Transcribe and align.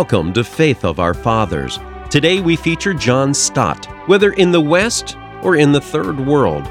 Welcome 0.00 0.32
to 0.32 0.44
Faith 0.44 0.82
of 0.86 0.98
Our 0.98 1.12
Fathers. 1.12 1.78
Today 2.08 2.40
we 2.40 2.56
feature 2.56 2.94
John 2.94 3.34
Stott. 3.34 3.84
Whether 4.08 4.32
in 4.32 4.50
the 4.50 4.58
West 4.58 5.18
or 5.42 5.56
in 5.56 5.72
the 5.72 5.80
Third 5.80 6.18
World, 6.18 6.64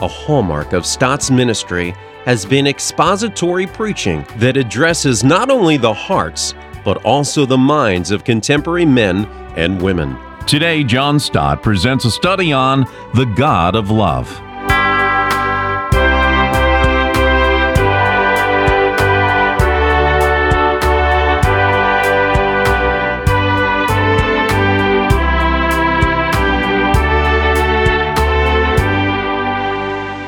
a 0.00 0.08
hallmark 0.08 0.72
of 0.72 0.84
Stott's 0.84 1.30
ministry 1.30 1.92
has 2.24 2.44
been 2.44 2.66
expository 2.66 3.68
preaching 3.68 4.26
that 4.38 4.56
addresses 4.56 5.22
not 5.22 5.50
only 5.50 5.76
the 5.76 5.94
hearts, 5.94 6.56
but 6.84 6.96
also 7.04 7.46
the 7.46 7.56
minds 7.56 8.10
of 8.10 8.24
contemporary 8.24 8.84
men 8.84 9.26
and 9.54 9.80
women. 9.80 10.18
Today, 10.44 10.82
John 10.82 11.20
Stott 11.20 11.62
presents 11.62 12.04
a 12.06 12.10
study 12.10 12.52
on 12.52 12.86
the 13.14 13.32
God 13.36 13.76
of 13.76 13.92
love. 13.92 14.28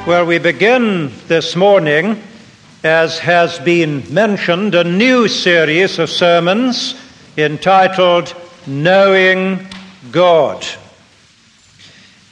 Well, 0.06 0.24
we 0.24 0.38
begin 0.38 1.10
this 1.26 1.56
morning, 1.56 2.22
as 2.84 3.18
has 3.18 3.58
been 3.58 4.04
mentioned, 4.14 4.76
a 4.76 4.84
new 4.84 5.26
series 5.26 5.98
of 5.98 6.08
sermons 6.08 6.94
entitled 7.36 8.32
Knowing 8.68 9.66
God. 10.12 10.64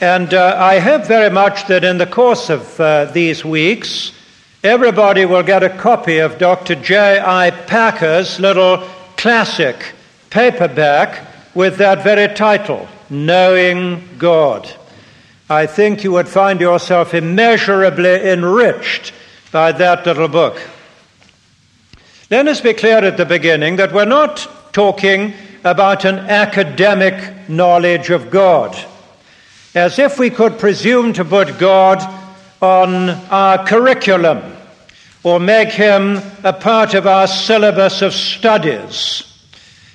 And 0.00 0.32
uh, 0.32 0.54
I 0.56 0.78
hope 0.78 1.06
very 1.06 1.30
much 1.30 1.66
that 1.66 1.82
in 1.82 1.98
the 1.98 2.06
course 2.06 2.48
of 2.48 2.78
uh, 2.78 3.06
these 3.06 3.44
weeks, 3.44 4.12
everybody 4.62 5.24
will 5.24 5.42
get 5.42 5.64
a 5.64 5.76
copy 5.76 6.18
of 6.18 6.38
Dr. 6.38 6.76
J.I. 6.76 7.50
Packer's 7.50 8.38
little 8.38 8.88
classic 9.16 9.94
paperback 10.30 11.26
with 11.56 11.78
that 11.78 12.04
very 12.04 12.32
title, 12.36 12.86
Knowing 13.10 14.10
God. 14.16 14.72
I 15.54 15.66
think 15.66 16.02
you 16.02 16.10
would 16.12 16.26
find 16.28 16.60
yourself 16.60 17.14
immeasurably 17.14 18.28
enriched 18.28 19.12
by 19.52 19.70
that 19.70 20.04
little 20.04 20.26
book. 20.26 20.60
Let 22.28 22.48
us 22.48 22.60
be 22.60 22.74
clear 22.74 22.98
at 22.98 23.16
the 23.16 23.24
beginning 23.24 23.76
that 23.76 23.92
we're 23.92 24.04
not 24.04 24.48
talking 24.72 25.32
about 25.62 26.04
an 26.04 26.16
academic 26.18 27.48
knowledge 27.48 28.10
of 28.10 28.30
God, 28.30 28.76
as 29.76 30.00
if 30.00 30.18
we 30.18 30.28
could 30.28 30.58
presume 30.58 31.12
to 31.12 31.24
put 31.24 31.58
God 31.58 32.02
on 32.60 33.10
our 33.30 33.64
curriculum 33.64 34.56
or 35.22 35.38
make 35.38 35.70
him 35.70 36.20
a 36.42 36.52
part 36.52 36.94
of 36.94 37.06
our 37.06 37.28
syllabus 37.28 38.02
of 38.02 38.12
studies, 38.12 39.22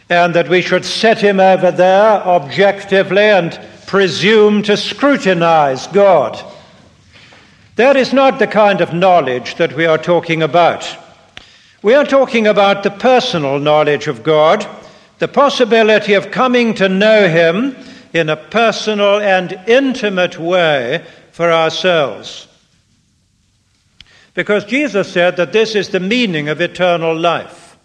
and 0.09 0.33
that 0.35 0.47
we 0.47 0.61
should 0.61 0.85
set 0.85 1.19
him 1.19 1.41
over 1.41 1.69
there 1.69 2.23
objectively 2.25 3.23
and 3.23 3.59
presume 3.89 4.61
to 4.61 4.77
scrutinize 4.77 5.87
God. 5.87 6.39
That 7.75 7.97
is 7.97 8.13
not 8.13 8.37
the 8.37 8.45
kind 8.45 8.81
of 8.81 8.93
knowledge 8.93 9.55
that 9.55 9.73
we 9.73 9.87
are 9.87 9.97
talking 9.97 10.43
about. 10.43 10.87
We 11.81 11.95
are 11.95 12.05
talking 12.05 12.45
about 12.45 12.83
the 12.83 12.91
personal 12.91 13.57
knowledge 13.57 14.07
of 14.07 14.21
God, 14.21 14.63
the 15.17 15.27
possibility 15.27 16.13
of 16.13 16.29
coming 16.29 16.75
to 16.75 16.87
know 16.87 17.27
Him 17.27 17.75
in 18.13 18.29
a 18.29 18.37
personal 18.37 19.19
and 19.21 19.59
intimate 19.65 20.37
way 20.37 21.03
for 21.31 21.51
ourselves. 21.51 22.47
Because 24.35 24.65
Jesus 24.65 25.11
said 25.11 25.35
that 25.37 25.51
this 25.51 25.73
is 25.73 25.89
the 25.89 25.99
meaning 25.99 26.47
of 26.47 26.61
eternal 26.61 27.17
life. 27.17 27.75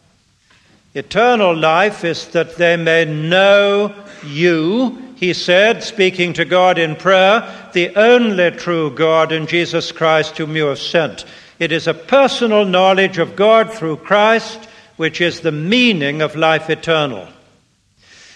Eternal 0.93 1.57
life 1.57 2.05
is 2.05 2.29
that 2.29 2.57
they 2.57 2.77
may 2.77 3.07
know 3.07 3.95
you, 4.23 5.04
he 5.25 5.33
said, 5.33 5.83
speaking 5.83 6.35
to 6.35 6.45
God 6.45 6.77
in 6.77 6.97
prayer, 6.97 7.71
the 7.73 7.97
only 7.97 8.51
true 8.51 8.91
God 8.91 9.33
in 9.33 9.47
Jesus 9.47 9.91
Christ 9.91 10.37
whom 10.37 10.55
you 10.55 10.67
have 10.67 10.79
sent. 10.79 11.25
It 11.59 11.73
is 11.73 11.87
a 11.87 11.95
personal 11.95 12.67
knowledge 12.67 13.17
of 13.17 13.35
God 13.35 13.73
through 13.73 13.97
Christ, 13.97 14.69
which 14.97 15.23
is 15.23 15.41
the 15.41 15.51
meaning 15.51 16.21
of 16.21 16.37
life 16.37 16.69
eternal. 16.69 17.27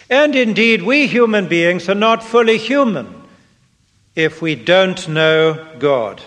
And 0.08 0.34
indeed, 0.34 0.80
we 0.80 1.06
human 1.06 1.46
beings 1.46 1.90
are 1.90 1.94
not 1.94 2.24
fully 2.24 2.56
human 2.56 3.14
if 4.16 4.40
we 4.40 4.54
don't 4.54 5.06
know 5.10 5.68
God. 5.78 6.22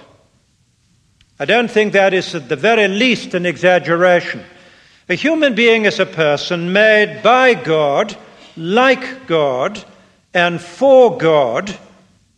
I 1.39 1.45
don't 1.45 1.71
think 1.71 1.94
that 1.94 2.13
is 2.13 2.35
at 2.35 2.50
the 2.50 2.55
very 2.55 2.88
least 2.88 3.33
an 3.33 3.47
exaggeration. 3.47 4.44
A 5.09 5.16
human 5.16 5.55
being 5.55 5.85
is 5.85 6.00
a 6.00 6.05
person 6.05 6.71
made 6.71 7.23
by 7.23 7.55
God, 7.55 8.16
like 8.55 9.25
God, 9.25 9.83
and 10.34 10.62
for 10.62 11.18
God 11.18 11.75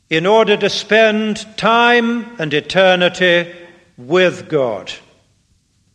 in 0.09 0.26
order 0.26 0.58
to 0.58 0.70
spend 0.70 1.46
time 1.58 2.40
and 2.40 2.54
eternity 2.54 3.54
with 3.98 4.50
God. 4.50 4.92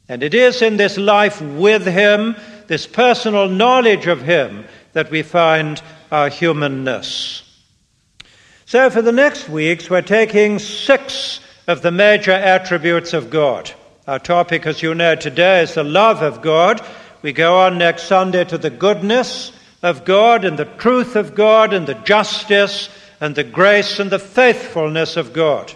And 0.08 0.22
it 0.22 0.34
is 0.34 0.62
in 0.62 0.76
this 0.76 0.96
life 0.96 1.40
with 1.40 1.86
Him, 1.86 2.36
this 2.66 2.86
personal 2.86 3.48
knowledge 3.48 4.06
of 4.06 4.22
Him, 4.22 4.64
that 4.92 5.10
we 5.10 5.22
find 5.22 5.82
our 6.10 6.28
humanness. 6.28 7.42
So, 8.64 8.90
for 8.90 9.02
the 9.02 9.12
next 9.12 9.48
weeks, 9.48 9.88
we're 9.88 10.02
taking 10.02 10.58
six 10.58 11.40
of 11.66 11.82
the 11.82 11.90
major 11.90 12.32
attributes 12.32 13.12
of 13.12 13.30
God. 13.30 13.70
Our 14.06 14.18
topic, 14.18 14.66
as 14.66 14.82
you 14.82 14.94
know 14.94 15.14
today, 15.14 15.62
is 15.62 15.74
the 15.74 15.84
love 15.84 16.22
of 16.22 16.40
God. 16.40 16.80
We 17.20 17.32
go 17.32 17.60
on 17.60 17.78
next 17.78 18.04
Sunday 18.04 18.44
to 18.44 18.56
the 18.56 18.70
goodness 18.70 19.52
of 19.82 20.04
God 20.04 20.44
and 20.44 20.58
the 20.58 20.64
truth 20.64 21.16
of 21.16 21.34
God 21.34 21.72
and 21.72 21.86
the 21.86 21.94
justice 21.94 22.88
and 23.20 23.34
the 23.34 23.44
grace 23.44 23.98
and 23.98 24.10
the 24.10 24.18
faithfulness 24.18 25.16
of 25.16 25.32
God. 25.32 25.72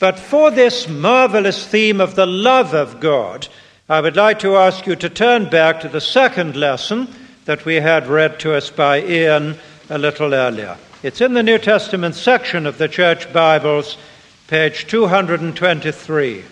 But 0.00 0.18
for 0.18 0.50
this 0.50 0.88
marvelous 0.88 1.66
theme 1.66 2.00
of 2.00 2.14
the 2.14 2.26
love 2.26 2.74
of 2.74 3.00
God, 3.00 3.48
I 3.88 4.00
would 4.00 4.16
like 4.16 4.38
to 4.40 4.56
ask 4.56 4.86
you 4.86 4.96
to 4.96 5.08
turn 5.08 5.48
back 5.48 5.80
to 5.80 5.88
the 5.88 6.00
second 6.00 6.56
lesson 6.56 7.08
that 7.44 7.64
we 7.64 7.76
had 7.76 8.06
read 8.06 8.38
to 8.40 8.54
us 8.54 8.70
by 8.70 9.02
Ian 9.02 9.56
a 9.90 9.98
little 9.98 10.34
earlier. 10.34 10.76
It's 11.02 11.20
in 11.20 11.34
the 11.34 11.42
New 11.42 11.58
Testament 11.58 12.14
section 12.14 12.66
of 12.66 12.78
the 12.78 12.88
Church 12.88 13.32
Bibles, 13.32 13.98
page 14.46 14.86
223. 14.86 16.44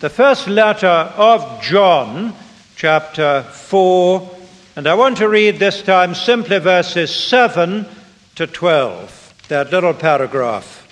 The 0.00 0.10
first 0.10 0.48
letter 0.48 0.86
of 0.86 1.62
John 1.62 2.34
chapter 2.76 3.42
4, 3.42 4.36
and 4.76 4.86
I 4.86 4.92
want 4.92 5.16
to 5.16 5.30
read 5.30 5.58
this 5.58 5.82
time 5.82 6.14
simply 6.14 6.58
verses 6.58 7.10
7 7.10 7.86
to 8.34 8.46
12, 8.46 9.34
that 9.48 9.72
little 9.72 9.94
paragraph. 9.94 10.86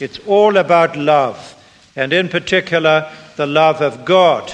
It's 0.00 0.18
all 0.26 0.56
about 0.56 0.96
love, 0.96 1.54
and 1.94 2.12
in 2.12 2.28
particular, 2.28 3.08
the 3.36 3.46
love 3.46 3.80
of 3.80 4.04
God. 4.04 4.52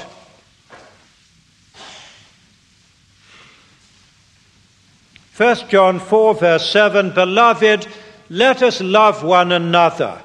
First 5.32 5.70
John 5.70 5.98
4, 5.98 6.34
verse 6.34 6.70
7 6.70 7.14
Beloved, 7.14 7.88
let 8.28 8.62
us 8.62 8.82
love 8.82 9.24
one 9.24 9.52
another, 9.52 10.20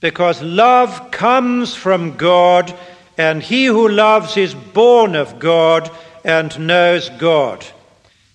because 0.00 0.40
love 0.40 1.10
comes 1.10 1.74
from 1.74 2.16
God 2.16 2.74
and 3.16 3.42
he 3.42 3.66
who 3.66 3.88
loves 3.88 4.36
is 4.36 4.54
born 4.54 5.16
of 5.16 5.38
God 5.38 5.90
and 6.24 6.58
knows 6.58 7.08
God. 7.10 7.64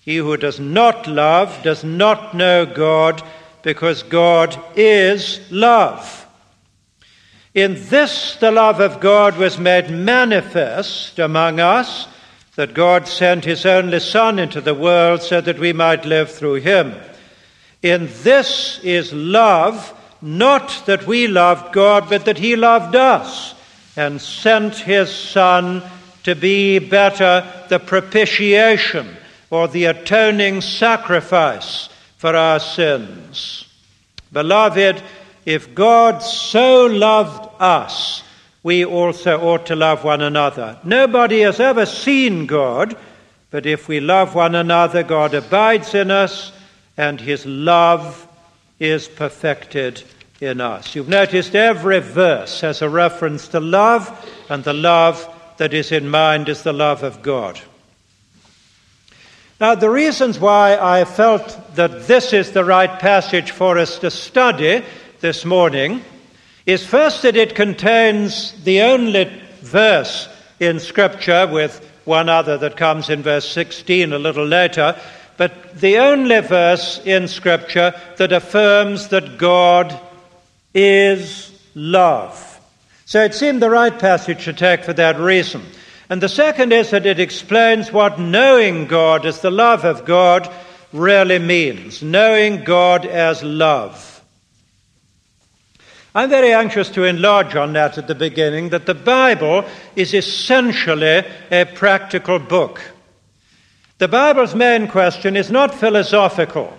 He 0.00 0.16
who 0.16 0.36
does 0.36 0.58
not 0.58 1.06
love 1.06 1.62
does 1.62 1.84
not 1.84 2.34
know 2.34 2.66
God, 2.66 3.22
because 3.62 4.02
God 4.02 4.58
is 4.74 5.40
love. 5.52 6.26
In 7.54 7.74
this, 7.88 8.36
the 8.36 8.50
love 8.50 8.80
of 8.80 8.98
God 8.98 9.36
was 9.36 9.58
made 9.58 9.90
manifest 9.90 11.18
among 11.20 11.60
us, 11.60 12.08
that 12.56 12.74
God 12.74 13.06
sent 13.06 13.44
his 13.44 13.64
only 13.64 14.00
Son 14.00 14.38
into 14.38 14.60
the 14.60 14.74
world 14.74 15.22
so 15.22 15.40
that 15.40 15.58
we 15.58 15.72
might 15.72 16.04
live 16.04 16.32
through 16.32 16.54
him. 16.54 16.94
In 17.82 18.08
this 18.22 18.80
is 18.82 19.12
love, 19.12 19.96
not 20.20 20.84
that 20.86 21.06
we 21.06 21.28
loved 21.28 21.72
God, 21.72 22.08
but 22.08 22.24
that 22.24 22.38
he 22.38 22.56
loved 22.56 22.96
us 22.96 23.54
and 23.96 24.20
sent 24.20 24.74
his 24.76 25.14
Son 25.14 25.82
to 26.22 26.34
be 26.34 26.78
better 26.78 27.46
the 27.68 27.78
propitiation 27.78 29.16
or 29.50 29.68
the 29.68 29.86
atoning 29.86 30.60
sacrifice 30.60 31.88
for 32.16 32.34
our 32.34 32.60
sins. 32.60 33.66
Beloved, 34.32 35.02
if 35.44 35.74
God 35.74 36.20
so 36.22 36.86
loved 36.86 37.50
us, 37.58 38.22
we 38.62 38.84
also 38.84 39.40
ought 39.40 39.66
to 39.66 39.76
love 39.76 40.04
one 40.04 40.22
another. 40.22 40.78
Nobody 40.84 41.40
has 41.40 41.58
ever 41.58 41.84
seen 41.84 42.46
God, 42.46 42.96
but 43.50 43.66
if 43.66 43.88
we 43.88 44.00
love 44.00 44.34
one 44.34 44.54
another, 44.54 45.02
God 45.02 45.34
abides 45.34 45.94
in 45.94 46.10
us, 46.10 46.52
and 46.96 47.20
his 47.20 47.44
love 47.44 48.26
is 48.78 49.08
perfected 49.08 50.02
in 50.42 50.60
us. 50.60 50.94
You've 50.96 51.08
noticed 51.08 51.54
every 51.54 52.00
verse 52.00 52.60
has 52.62 52.82
a 52.82 52.88
reference 52.88 53.48
to 53.48 53.60
love, 53.60 54.10
and 54.50 54.64
the 54.64 54.72
love 54.72 55.28
that 55.58 55.72
is 55.72 55.92
in 55.92 56.08
mind 56.08 56.48
is 56.48 56.64
the 56.64 56.72
love 56.72 57.04
of 57.04 57.22
God. 57.22 57.60
Now, 59.60 59.76
the 59.76 59.90
reasons 59.90 60.40
why 60.40 60.76
I 60.76 61.04
felt 61.04 61.76
that 61.76 62.08
this 62.08 62.32
is 62.32 62.50
the 62.50 62.64
right 62.64 62.98
passage 62.98 63.52
for 63.52 63.78
us 63.78 64.00
to 64.00 64.10
study 64.10 64.82
this 65.20 65.44
morning 65.44 66.02
is 66.66 66.84
first 66.84 67.22
that 67.22 67.36
it 67.36 67.54
contains 67.54 68.52
the 68.64 68.82
only 68.82 69.30
verse 69.60 70.28
in 70.58 70.80
Scripture, 70.80 71.46
with 71.46 71.88
one 72.04 72.28
other 72.28 72.58
that 72.58 72.76
comes 72.76 73.08
in 73.08 73.22
verse 73.22 73.48
16 73.48 74.12
a 74.12 74.18
little 74.18 74.46
later, 74.46 75.00
but 75.36 75.78
the 75.78 75.98
only 75.98 76.40
verse 76.40 77.00
in 77.04 77.28
Scripture 77.28 77.94
that 78.16 78.32
affirms 78.32 79.08
that 79.08 79.38
God 79.38 80.00
is 80.74 81.50
love. 81.74 82.60
So 83.04 83.22
it 83.22 83.34
seemed 83.34 83.60
the 83.60 83.70
right 83.70 83.98
passage 83.98 84.44
to 84.44 84.52
take 84.52 84.84
for 84.84 84.92
that 84.94 85.18
reason. 85.18 85.62
And 86.08 86.22
the 86.22 86.28
second 86.28 86.72
is 86.72 86.90
that 86.90 87.06
it 87.06 87.20
explains 87.20 87.92
what 87.92 88.18
knowing 88.18 88.86
God 88.86 89.26
as 89.26 89.40
the 89.40 89.50
love 89.50 89.84
of 89.84 90.04
God 90.04 90.50
really 90.92 91.38
means. 91.38 92.02
Knowing 92.02 92.64
God 92.64 93.06
as 93.06 93.42
love. 93.42 94.08
I'm 96.14 96.28
very 96.28 96.52
anxious 96.52 96.90
to 96.90 97.04
enlarge 97.04 97.56
on 97.56 97.72
that 97.72 97.96
at 97.96 98.06
the 98.06 98.14
beginning 98.14 98.68
that 98.70 98.84
the 98.84 98.94
Bible 98.94 99.64
is 99.96 100.12
essentially 100.12 101.24
a 101.50 101.64
practical 101.64 102.38
book. 102.38 102.82
The 103.96 104.08
Bible's 104.08 104.54
main 104.54 104.88
question 104.88 105.36
is 105.36 105.50
not 105.50 105.74
philosophical. 105.74 106.76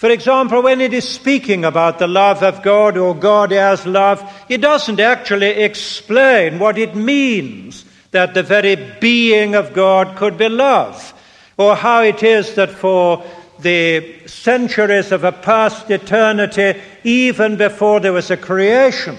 For 0.00 0.08
example, 0.08 0.62
when 0.62 0.80
it 0.80 0.94
is 0.94 1.06
speaking 1.06 1.62
about 1.66 1.98
the 1.98 2.06
love 2.06 2.42
of 2.42 2.62
God 2.62 2.96
or 2.96 3.14
God 3.14 3.52
as 3.52 3.84
love, 3.84 4.26
it 4.48 4.62
doesn't 4.62 4.98
actually 4.98 5.48
explain 5.48 6.58
what 6.58 6.78
it 6.78 6.94
means 6.94 7.84
that 8.12 8.32
the 8.32 8.42
very 8.42 8.76
being 8.98 9.54
of 9.54 9.74
God 9.74 10.16
could 10.16 10.38
be 10.38 10.48
love, 10.48 11.12
or 11.58 11.76
how 11.76 12.02
it 12.02 12.22
is 12.22 12.54
that 12.54 12.70
for 12.70 13.22
the 13.58 14.26
centuries 14.26 15.12
of 15.12 15.24
a 15.24 15.32
past 15.32 15.90
eternity, 15.90 16.80
even 17.04 17.56
before 17.56 18.00
there 18.00 18.14
was 18.14 18.30
a 18.30 18.38
creation, 18.38 19.18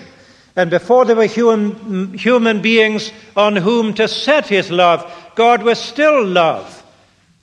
and 0.55 0.71
before 0.71 1.05
there 1.05 1.15
were 1.15 1.27
human, 1.27 2.17
human 2.17 2.59
beings 2.59 3.11
on 3.37 3.55
whom 3.55 3.93
to 3.93 4.07
set 4.07 4.47
his 4.47 4.71
love, 4.71 5.05
God 5.35 5.61
was 5.61 5.79
still 5.79 6.25
love. 6.25 6.80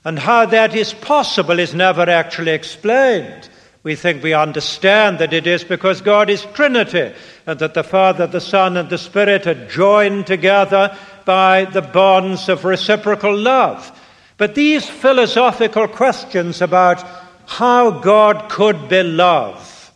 And 0.05 0.17
how 0.17 0.45
that 0.45 0.75
is 0.75 0.93
possible 0.93 1.59
is 1.59 1.73
never 1.73 2.09
actually 2.09 2.51
explained. 2.51 3.49
We 3.83 3.95
think 3.95 4.23
we 4.23 4.33
understand 4.33 5.19
that 5.19 5.33
it 5.33 5.47
is 5.47 5.63
because 5.63 6.01
God 6.01 6.29
is 6.29 6.45
Trinity, 6.53 7.13
and 7.45 7.59
that 7.59 7.73
the 7.73 7.83
Father, 7.83 8.27
the 8.27 8.41
Son, 8.41 8.77
and 8.77 8.89
the 8.89 8.97
Spirit 8.97 9.47
are 9.47 9.67
joined 9.67 10.27
together 10.27 10.97
by 11.25 11.65
the 11.65 11.81
bonds 11.81 12.49
of 12.49 12.65
reciprocal 12.65 13.35
love. 13.35 13.97
But 14.37 14.55
these 14.55 14.87
philosophical 14.87 15.87
questions 15.87 16.61
about 16.61 17.05
how 17.45 17.91
God 17.91 18.49
could 18.49 18.89
be 18.89 19.03
love, 19.03 19.91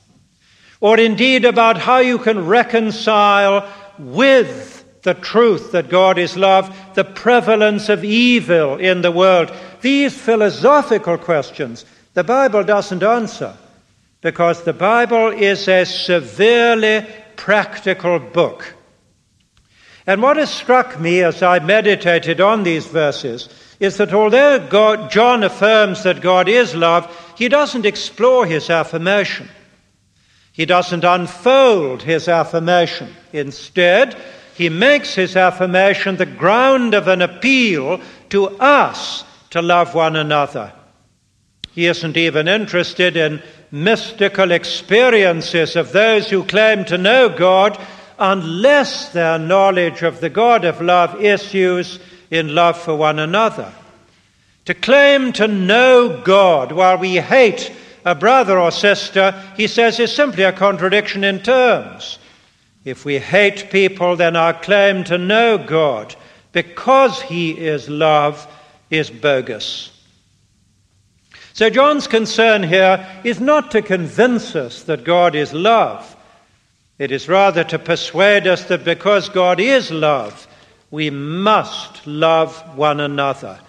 or 0.79 0.99
indeed 0.99 1.45
about 1.45 1.77
how 1.77 1.99
you 1.99 2.17
can 2.17 2.45
reconcile 2.45 3.69
with 3.99 4.85
the 5.03 5.13
truth 5.13 5.73
that 5.73 5.89
God 5.89 6.17
is 6.17 6.35
love, 6.37 6.75
the 6.93 7.03
prevalence 7.03 7.89
of 7.89 8.03
evil 8.03 8.77
in 8.77 9.01
the 9.01 9.11
world, 9.11 9.51
these 9.83 10.19
philosophical 10.19 11.19
questions 11.19 11.85
the 12.15 12.23
Bible 12.23 12.63
doesn't 12.63 13.03
answer 13.03 13.55
because 14.21 14.63
the 14.63 14.73
Bible 14.73 15.29
is 15.29 15.67
a 15.67 15.85
severely 15.85 17.05
practical 17.35 18.19
book. 18.19 18.75
And 20.05 20.21
what 20.21 20.37
has 20.37 20.49
struck 20.49 20.99
me 20.99 21.21
as 21.21 21.41
I 21.41 21.59
meditated 21.59 22.39
on 22.39 22.63
these 22.63 22.85
verses 22.85 23.49
is 23.79 23.97
that 23.97 24.13
although 24.13 24.65
God, 24.67 25.11
John 25.11 25.43
affirms 25.43 26.03
that 26.03 26.21
God 26.21 26.47
is 26.47 26.75
love, 26.75 27.33
he 27.37 27.49
doesn't 27.49 27.85
explore 27.85 28.45
his 28.45 28.69
affirmation. 28.69 29.49
He 30.51 30.65
doesn't 30.65 31.03
unfold 31.03 32.03
his 32.03 32.27
affirmation. 32.27 33.13
Instead, 33.31 34.15
he 34.55 34.69
makes 34.69 35.15
his 35.15 35.35
affirmation 35.35 36.15
the 36.15 36.27
ground 36.27 36.93
of 36.93 37.07
an 37.07 37.21
appeal 37.21 37.99
to 38.29 38.49
us 38.59 39.23
to 39.53 39.61
love 39.61 39.93
one 39.93 40.15
another. 40.15 40.73
He 41.73 41.85
isn't 41.85 42.17
even 42.17 42.47
interested 42.47 43.15
in 43.15 43.39
mystical 43.69 44.51
experiences 44.51 45.75
of 45.75 45.91
those 45.91 46.27
who 46.27 46.43
claim 46.43 46.85
to 46.85 46.97
know 46.97 47.29
God 47.29 47.79
unless 48.17 49.09
their 49.09 49.37
knowledge 49.37 50.01
of 50.01 50.21
the 50.21 50.29
God 50.31 50.65
of 50.65 50.81
love 50.81 51.23
issues 51.23 51.99
in 52.31 52.55
love 52.55 52.79
for 52.79 52.95
one 52.95 53.19
another. 53.19 53.71
To 54.65 54.73
claim 54.73 55.31
to 55.33 55.47
know 55.47 56.19
God 56.23 56.71
while 56.71 56.97
we 56.97 57.17
hate 57.17 57.71
a 58.05 58.15
brother 58.15 58.57
or 58.57 58.71
sister, 58.71 59.39
he 59.55 59.67
says, 59.67 59.99
is 59.99 60.11
simply 60.11 60.45
a 60.45 60.51
contradiction 60.51 61.23
in 61.23 61.43
terms. 61.43 62.17
If 62.85 63.05
we 63.05 63.19
hate 63.19 63.69
people, 63.69 64.15
then 64.15 64.35
our 64.35 64.53
claim 64.53 65.03
to 65.03 65.19
know 65.19 65.59
God, 65.59 66.15
because 66.53 67.21
he 67.21 67.51
is 67.51 67.87
love, 67.87 68.47
is 68.93 69.09
bogus. 69.09 69.89
So, 71.53 71.69
John's 71.69 72.07
concern 72.07 72.63
here 72.63 73.05
is 73.23 73.39
not 73.39 73.71
to 73.71 73.81
convince 73.81 74.55
us 74.55 74.83
that 74.83 75.03
God 75.03 75.35
is 75.35 75.53
love, 75.53 76.15
it 76.99 77.11
is 77.11 77.27
rather 77.27 77.63
to 77.65 77.79
persuade 77.79 78.47
us 78.47 78.65
that 78.65 78.85
because 78.85 79.29
God 79.29 79.59
is 79.59 79.91
love, 79.91 80.47
we 80.91 81.09
must 81.09 82.05
love 82.05 82.55
one 82.77 82.99
another. 82.99 83.59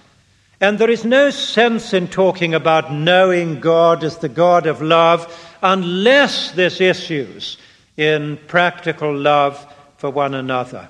And 0.61 0.79
there 0.79 0.91
is 0.91 1.05
no 1.05 1.31
sense 1.31 1.93
in 1.93 2.09
talking 2.09 2.55
about 2.55 2.93
knowing 2.93 3.61
God 3.61 4.05
as 4.05 4.19
the 4.19 4.29
God 4.29 4.67
of 4.67 4.83
love 4.83 5.27
unless 5.63 6.53
this 6.53 6.81
issues 6.81 7.57
in 7.97 8.39
practical 8.47 9.15
love 9.15 9.67
for 9.97 10.11
one 10.11 10.35
another. 10.35 10.89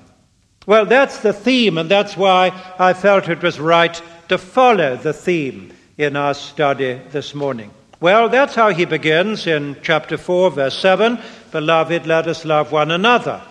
Well, 0.65 0.85
that's 0.85 1.19
the 1.19 1.33
theme, 1.33 1.77
and 1.77 1.89
that's 1.89 2.17
why 2.17 2.51
I 2.79 2.93
felt 2.93 3.29
it 3.29 3.41
was 3.41 3.59
right 3.59 4.01
to 4.29 4.37
follow 4.37 4.95
the 4.95 5.13
theme 5.13 5.73
in 5.97 6.15
our 6.15 6.33
study 6.33 6.99
this 7.11 7.33
morning. 7.33 7.71
Well, 7.99 8.29
that's 8.29 8.55
how 8.55 8.69
he 8.69 8.85
begins 8.85 9.47
in 9.47 9.77
chapter 9.81 10.17
4, 10.17 10.51
verse 10.51 10.77
7 10.77 11.17
Beloved, 11.51 12.05
let 12.05 12.27
us 12.27 12.43
love 12.43 12.71
one 12.71 12.91
another. 12.91 13.41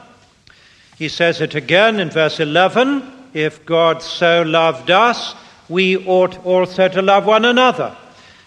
He 0.97 1.09
says 1.09 1.41
it 1.41 1.55
again 1.55 1.99
in 1.99 2.11
verse 2.11 2.39
11 2.39 3.31
If 3.33 3.65
God 3.65 4.03
so 4.03 4.43
loved 4.43 4.91
us, 4.91 5.35
we 5.69 5.97
ought 6.07 6.45
also 6.45 6.89
to 6.89 7.03
love 7.03 7.27
one 7.27 7.45
another. 7.45 7.97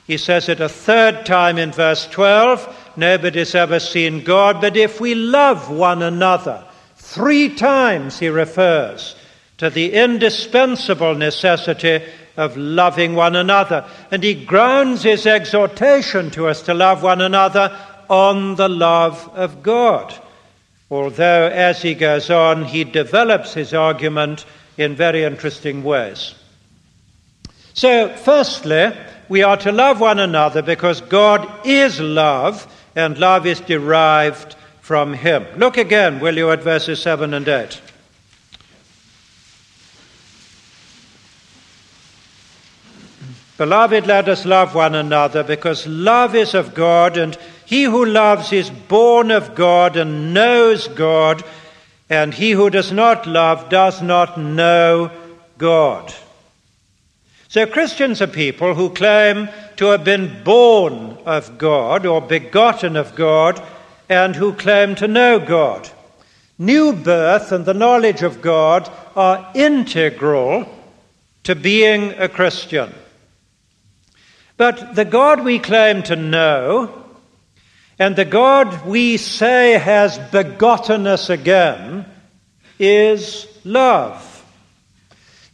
He 0.05 0.17
says 0.17 0.47
it 0.47 0.61
a 0.61 0.69
third 0.69 1.25
time 1.25 1.57
in 1.57 1.71
verse 1.73 2.07
12 2.07 2.93
Nobody's 2.95 3.53
ever 3.53 3.79
seen 3.79 4.23
God, 4.23 4.61
but 4.61 4.77
if 4.77 5.01
we 5.01 5.13
love 5.13 5.69
one 5.69 6.01
another, 6.01 6.63
three 6.95 7.53
times 7.53 8.17
he 8.17 8.29
refers 8.29 9.15
to 9.57 9.69
the 9.69 9.93
indispensable 9.93 11.15
necessity 11.15 12.01
of 12.35 12.55
loving 12.55 13.15
one 13.15 13.35
another. 13.35 13.85
And 14.11 14.23
he 14.23 14.45
grounds 14.45 15.03
his 15.03 15.25
exhortation 15.25 16.29
to 16.31 16.47
us 16.47 16.61
to 16.63 16.73
love 16.73 17.01
one 17.03 17.21
another 17.21 17.75
on 18.09 18.55
the 18.55 18.69
love 18.69 19.29
of 19.33 19.63
God. 19.63 20.13
Although, 20.89 21.47
as 21.47 21.81
he 21.81 21.95
goes 21.95 22.29
on, 22.29 22.63
he 22.63 22.83
develops 22.83 23.53
his 23.53 23.73
argument 23.73 24.45
in 24.77 24.95
very 24.95 25.23
interesting 25.23 25.83
ways. 25.83 26.35
So, 27.73 28.09
firstly, 28.09 28.91
we 29.27 29.43
are 29.43 29.57
to 29.57 29.71
love 29.71 29.99
one 29.99 30.19
another 30.19 30.61
because 30.61 31.01
God 31.01 31.49
is 31.65 31.99
love, 31.99 32.65
and 32.95 33.17
love 33.17 33.45
is 33.45 33.59
derived 33.59 34.55
from 34.81 35.13
him. 35.13 35.45
Look 35.57 35.77
again, 35.77 36.19
will 36.19 36.37
you, 36.37 36.51
at 36.51 36.63
verses 36.63 37.01
7 37.01 37.33
and 37.33 37.47
8. 37.47 37.81
Beloved, 43.57 44.05
let 44.05 44.29
us 44.29 44.45
love 44.45 44.75
one 44.75 44.93
another 44.93 45.43
because 45.43 45.87
love 45.87 46.35
is 46.35 46.53
of 46.53 46.75
God, 46.75 47.17
and 47.17 47.35
he 47.65 47.83
who 47.83 48.05
loves 48.05 48.53
is 48.53 48.69
born 48.69 49.31
of 49.31 49.55
God 49.55 49.97
and 49.97 50.31
knows 50.31 50.87
God, 50.87 51.43
and 52.07 52.35
he 52.35 52.51
who 52.51 52.69
does 52.69 52.91
not 52.91 53.25
love 53.25 53.67
does 53.69 54.01
not 54.01 54.37
know 54.37 55.09
God. 55.57 56.13
So 57.49 57.65
Christians 57.65 58.21
are 58.21 58.27
people 58.27 58.75
who 58.75 58.91
claim 58.91 59.49
to 59.77 59.87
have 59.87 60.03
been 60.03 60.43
born 60.43 61.17
of 61.25 61.57
God 61.57 62.05
or 62.05 62.21
begotten 62.21 62.95
of 62.95 63.15
God 63.15 63.61
and 64.07 64.35
who 64.35 64.53
claim 64.53 64.95
to 64.95 65.07
know 65.07 65.39
God. 65.39 65.89
New 66.59 66.93
birth 66.93 67.51
and 67.51 67.65
the 67.65 67.73
knowledge 67.73 68.21
of 68.21 68.41
God 68.41 68.89
are 69.15 69.49
integral 69.55 70.67
to 71.43 71.55
being 71.55 72.13
a 72.19 72.29
Christian. 72.29 72.93
But 74.57 74.95
the 74.95 75.05
God 75.05 75.43
we 75.43 75.59
claim 75.59 76.03
to 76.03 76.15
know 76.15 77.05
and 77.99 78.15
the 78.15 78.25
God 78.25 78.85
we 78.85 79.17
say 79.17 79.73
has 79.73 80.19
begotten 80.31 81.07
us 81.07 81.29
again 81.29 82.05
is 82.77 83.47
love. 83.63 84.23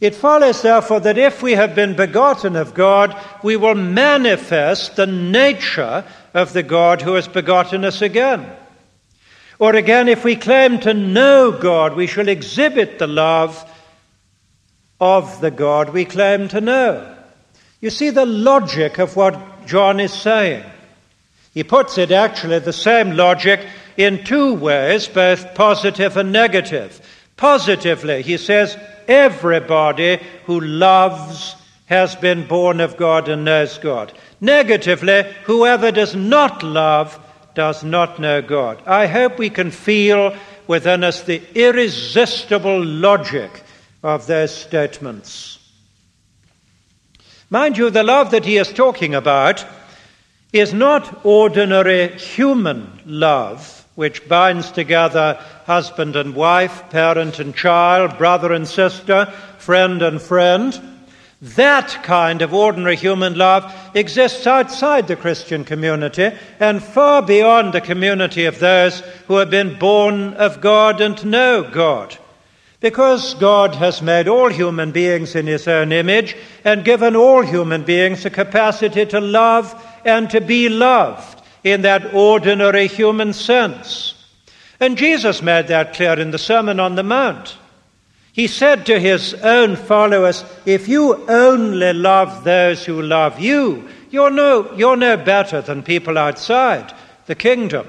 It 0.00 0.14
follows, 0.14 0.60
therefore, 0.60 1.00
that 1.00 1.16
if 1.16 1.42
we 1.42 1.52
have 1.52 1.74
been 1.74 1.96
begotten 1.96 2.56
of 2.56 2.74
God, 2.74 3.18
we 3.42 3.56
will 3.56 3.74
manifest 3.74 4.96
the 4.96 5.06
nature 5.06 6.04
of 6.34 6.52
the 6.52 6.62
God 6.62 7.00
who 7.00 7.14
has 7.14 7.28
begotten 7.28 7.84
us 7.84 8.02
again. 8.02 8.50
Or 9.58 9.74
again, 9.74 10.08
if 10.08 10.24
we 10.24 10.36
claim 10.36 10.80
to 10.80 10.92
know 10.92 11.52
God, 11.52 11.94
we 11.94 12.06
shall 12.06 12.28
exhibit 12.28 12.98
the 12.98 13.06
love 13.06 13.64
of 15.00 15.40
the 15.40 15.50
God 15.50 15.90
we 15.90 16.04
claim 16.04 16.48
to 16.48 16.60
know. 16.60 17.13
You 17.84 17.90
see 17.90 18.08
the 18.08 18.24
logic 18.24 18.98
of 18.98 19.14
what 19.14 19.66
John 19.66 20.00
is 20.00 20.10
saying. 20.10 20.64
He 21.52 21.64
puts 21.64 21.98
it 21.98 22.10
actually 22.12 22.60
the 22.60 22.72
same 22.72 23.14
logic 23.14 23.60
in 23.98 24.24
two 24.24 24.54
ways, 24.54 25.06
both 25.06 25.54
positive 25.54 26.16
and 26.16 26.32
negative. 26.32 26.98
Positively, 27.36 28.22
he 28.22 28.38
says, 28.38 28.78
everybody 29.06 30.18
who 30.46 30.60
loves 30.60 31.56
has 31.84 32.16
been 32.16 32.48
born 32.48 32.80
of 32.80 32.96
God 32.96 33.28
and 33.28 33.44
knows 33.44 33.76
God. 33.76 34.14
Negatively, 34.40 35.30
whoever 35.44 35.92
does 35.92 36.14
not 36.14 36.62
love 36.62 37.20
does 37.54 37.84
not 37.84 38.18
know 38.18 38.40
God. 38.40 38.82
I 38.86 39.08
hope 39.08 39.38
we 39.38 39.50
can 39.50 39.70
feel 39.70 40.34
within 40.66 41.04
us 41.04 41.22
the 41.24 41.42
irresistible 41.54 42.82
logic 42.82 43.62
of 44.02 44.26
those 44.26 44.56
statements. 44.56 45.58
Mind 47.50 47.76
you, 47.76 47.90
the 47.90 48.02
love 48.02 48.30
that 48.30 48.44
he 48.44 48.56
is 48.56 48.72
talking 48.72 49.14
about 49.14 49.64
is 50.52 50.72
not 50.72 51.24
ordinary 51.24 52.08
human 52.16 53.00
love, 53.04 53.86
which 53.96 54.26
binds 54.28 54.70
together 54.70 55.38
husband 55.66 56.16
and 56.16 56.34
wife, 56.34 56.88
parent 56.90 57.38
and 57.38 57.54
child, 57.54 58.16
brother 58.18 58.52
and 58.52 58.66
sister, 58.66 59.26
friend 59.58 60.00
and 60.00 60.22
friend. 60.22 60.80
That 61.42 62.02
kind 62.02 62.40
of 62.40 62.54
ordinary 62.54 62.96
human 62.96 63.36
love 63.36 63.70
exists 63.94 64.46
outside 64.46 65.08
the 65.08 65.16
Christian 65.16 65.64
community 65.64 66.30
and 66.58 66.82
far 66.82 67.20
beyond 67.20 67.74
the 67.74 67.82
community 67.82 68.46
of 68.46 68.60
those 68.60 69.00
who 69.26 69.36
have 69.36 69.50
been 69.50 69.78
born 69.78 70.34
of 70.34 70.60
God 70.60 71.00
and 71.00 71.22
know 71.26 71.62
God. 71.62 72.16
Because 72.84 73.32
God 73.32 73.76
has 73.76 74.02
made 74.02 74.28
all 74.28 74.50
human 74.50 74.92
beings 74.92 75.34
in 75.34 75.46
His 75.46 75.66
own 75.66 75.90
image 75.90 76.36
and 76.64 76.84
given 76.84 77.16
all 77.16 77.40
human 77.40 77.82
beings 77.82 78.24
the 78.24 78.28
capacity 78.28 79.06
to 79.06 79.22
love 79.22 79.74
and 80.04 80.28
to 80.28 80.42
be 80.42 80.68
loved 80.68 81.40
in 81.64 81.80
that 81.80 82.12
ordinary 82.12 82.86
human 82.86 83.32
sense. 83.32 84.12
And 84.78 84.98
Jesus 84.98 85.40
made 85.40 85.68
that 85.68 85.94
clear 85.94 86.20
in 86.20 86.30
the 86.30 86.36
Sermon 86.36 86.78
on 86.78 86.94
the 86.94 87.02
Mount. 87.02 87.56
He 88.34 88.46
said 88.46 88.84
to 88.84 89.00
his 89.00 89.32
own 89.32 89.76
followers, 89.76 90.44
If 90.66 90.86
you 90.86 91.26
only 91.26 91.94
love 91.94 92.44
those 92.44 92.84
who 92.84 93.00
love 93.00 93.40
you, 93.40 93.88
you're 94.10 94.28
no, 94.28 94.70
you're 94.74 94.98
no 94.98 95.16
better 95.16 95.62
than 95.62 95.84
people 95.84 96.18
outside 96.18 96.92
the 97.24 97.34
kingdom. 97.34 97.88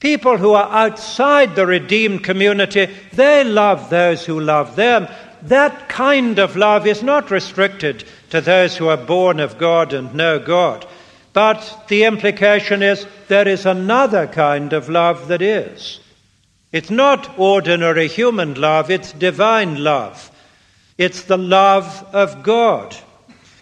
People 0.00 0.36
who 0.36 0.52
are 0.52 0.70
outside 0.70 1.54
the 1.54 1.66
redeemed 1.66 2.24
community, 2.24 2.88
they 3.12 3.44
love 3.44 3.90
those 3.90 4.26
who 4.26 4.40
love 4.40 4.76
them. 4.76 5.08
That 5.42 5.88
kind 5.88 6.38
of 6.38 6.56
love 6.56 6.86
is 6.86 7.02
not 7.02 7.30
restricted 7.30 8.04
to 8.30 8.40
those 8.40 8.76
who 8.76 8.88
are 8.88 8.96
born 8.96 9.40
of 9.40 9.58
God 9.58 9.92
and 9.92 10.14
know 10.14 10.38
God. 10.38 10.86
But 11.32 11.84
the 11.88 12.04
implication 12.04 12.82
is 12.82 13.06
there 13.28 13.48
is 13.48 13.66
another 13.66 14.26
kind 14.26 14.72
of 14.72 14.88
love 14.88 15.28
that 15.28 15.42
is. 15.42 16.00
It's 16.72 16.90
not 16.90 17.38
ordinary 17.38 18.08
human 18.08 18.54
love, 18.54 18.90
it's 18.90 19.12
divine 19.12 19.82
love. 19.82 20.30
It's 20.98 21.22
the 21.22 21.38
love 21.38 22.06
of 22.12 22.42
God. 22.42 22.96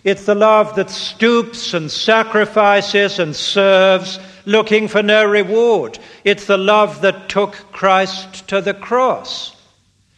It's 0.05 0.27
the 0.27 0.35
love 0.35 0.75
that 0.77 0.91
stoops 0.91 1.75
and 1.75 1.91
sacrifices 1.91 3.19
and 3.19 3.35
serves, 3.37 4.19
looking 4.45 4.89
for 4.89 5.03
no 5.03 5.25
reward. 5.25 5.99
It's 6.25 6.47
the 6.47 6.59
love 6.59 7.03
that 7.03 7.29
took 7.29 7.53
Christ 7.73 8.49
to 8.49 8.61
the 8.61 8.75
cross. 8.75 9.57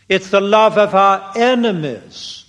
It's 0.09 0.31
the 0.31 0.41
love 0.41 0.79
of 0.79 0.95
our 0.95 1.33
enemies. 1.37 2.45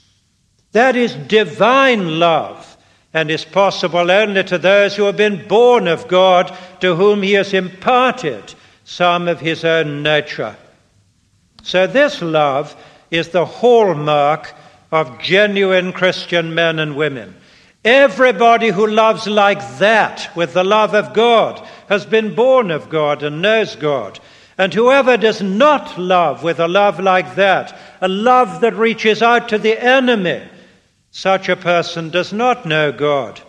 That 0.71 0.95
is 0.95 1.15
divine 1.15 2.19
love 2.19 2.77
and 3.13 3.31
is 3.31 3.45
possible 3.45 4.11
only 4.11 4.43
to 4.43 4.57
those 4.57 4.95
who 4.95 5.03
have 5.03 5.15
been 5.15 5.47
born 5.47 5.87
of 5.87 6.07
God, 6.07 6.55
to 6.81 6.95
whom 6.95 7.21
He 7.21 7.31
has 7.33 7.53
imparted 7.53 8.53
some 8.83 9.29
of 9.29 9.39
His 9.39 9.63
own 9.63 10.03
nature. 10.03 10.57
So, 11.63 11.87
this 11.87 12.21
love 12.21 12.75
is 13.09 13.29
the 13.29 13.45
hallmark 13.45 14.53
of 14.91 15.19
genuine 15.19 15.93
Christian 15.93 16.53
men 16.53 16.77
and 16.77 16.95
women. 16.95 17.35
Everybody 17.85 18.69
who 18.69 18.87
loves 18.87 19.27
like 19.27 19.59
that, 19.77 20.35
with 20.35 20.53
the 20.53 20.63
love 20.63 20.95
of 20.95 21.13
God, 21.13 21.63
has 21.87 22.03
been 22.03 22.33
born 22.33 22.71
of 22.71 22.89
God 22.89 23.21
and 23.21 23.43
knows 23.43 23.75
God. 23.75 24.19
And 24.57 24.73
whoever 24.73 25.17
does 25.17 25.43
not 25.43 25.95
love 25.95 26.41
with 26.41 26.59
a 26.59 26.67
love 26.67 26.99
like 26.99 27.35
that, 27.35 27.77
a 28.01 28.07
love 28.07 28.61
that 28.61 28.75
reaches 28.75 29.21
out 29.21 29.49
to 29.49 29.59
the 29.59 29.79
enemy, 29.79 30.41
such 31.11 31.47
a 31.47 31.55
person 31.55 32.09
does 32.09 32.33
not 32.33 32.65
know 32.65 32.91
God, 32.91 33.39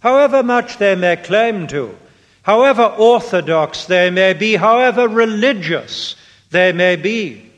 however 0.00 0.42
much 0.42 0.78
they 0.78 0.96
may 0.96 1.14
claim 1.14 1.68
to, 1.68 1.96
however 2.42 2.82
orthodox 2.82 3.84
they 3.84 4.10
may 4.10 4.32
be, 4.32 4.56
however 4.56 5.06
religious 5.06 6.16
they 6.50 6.72
may 6.72 6.96
be. 6.96 7.48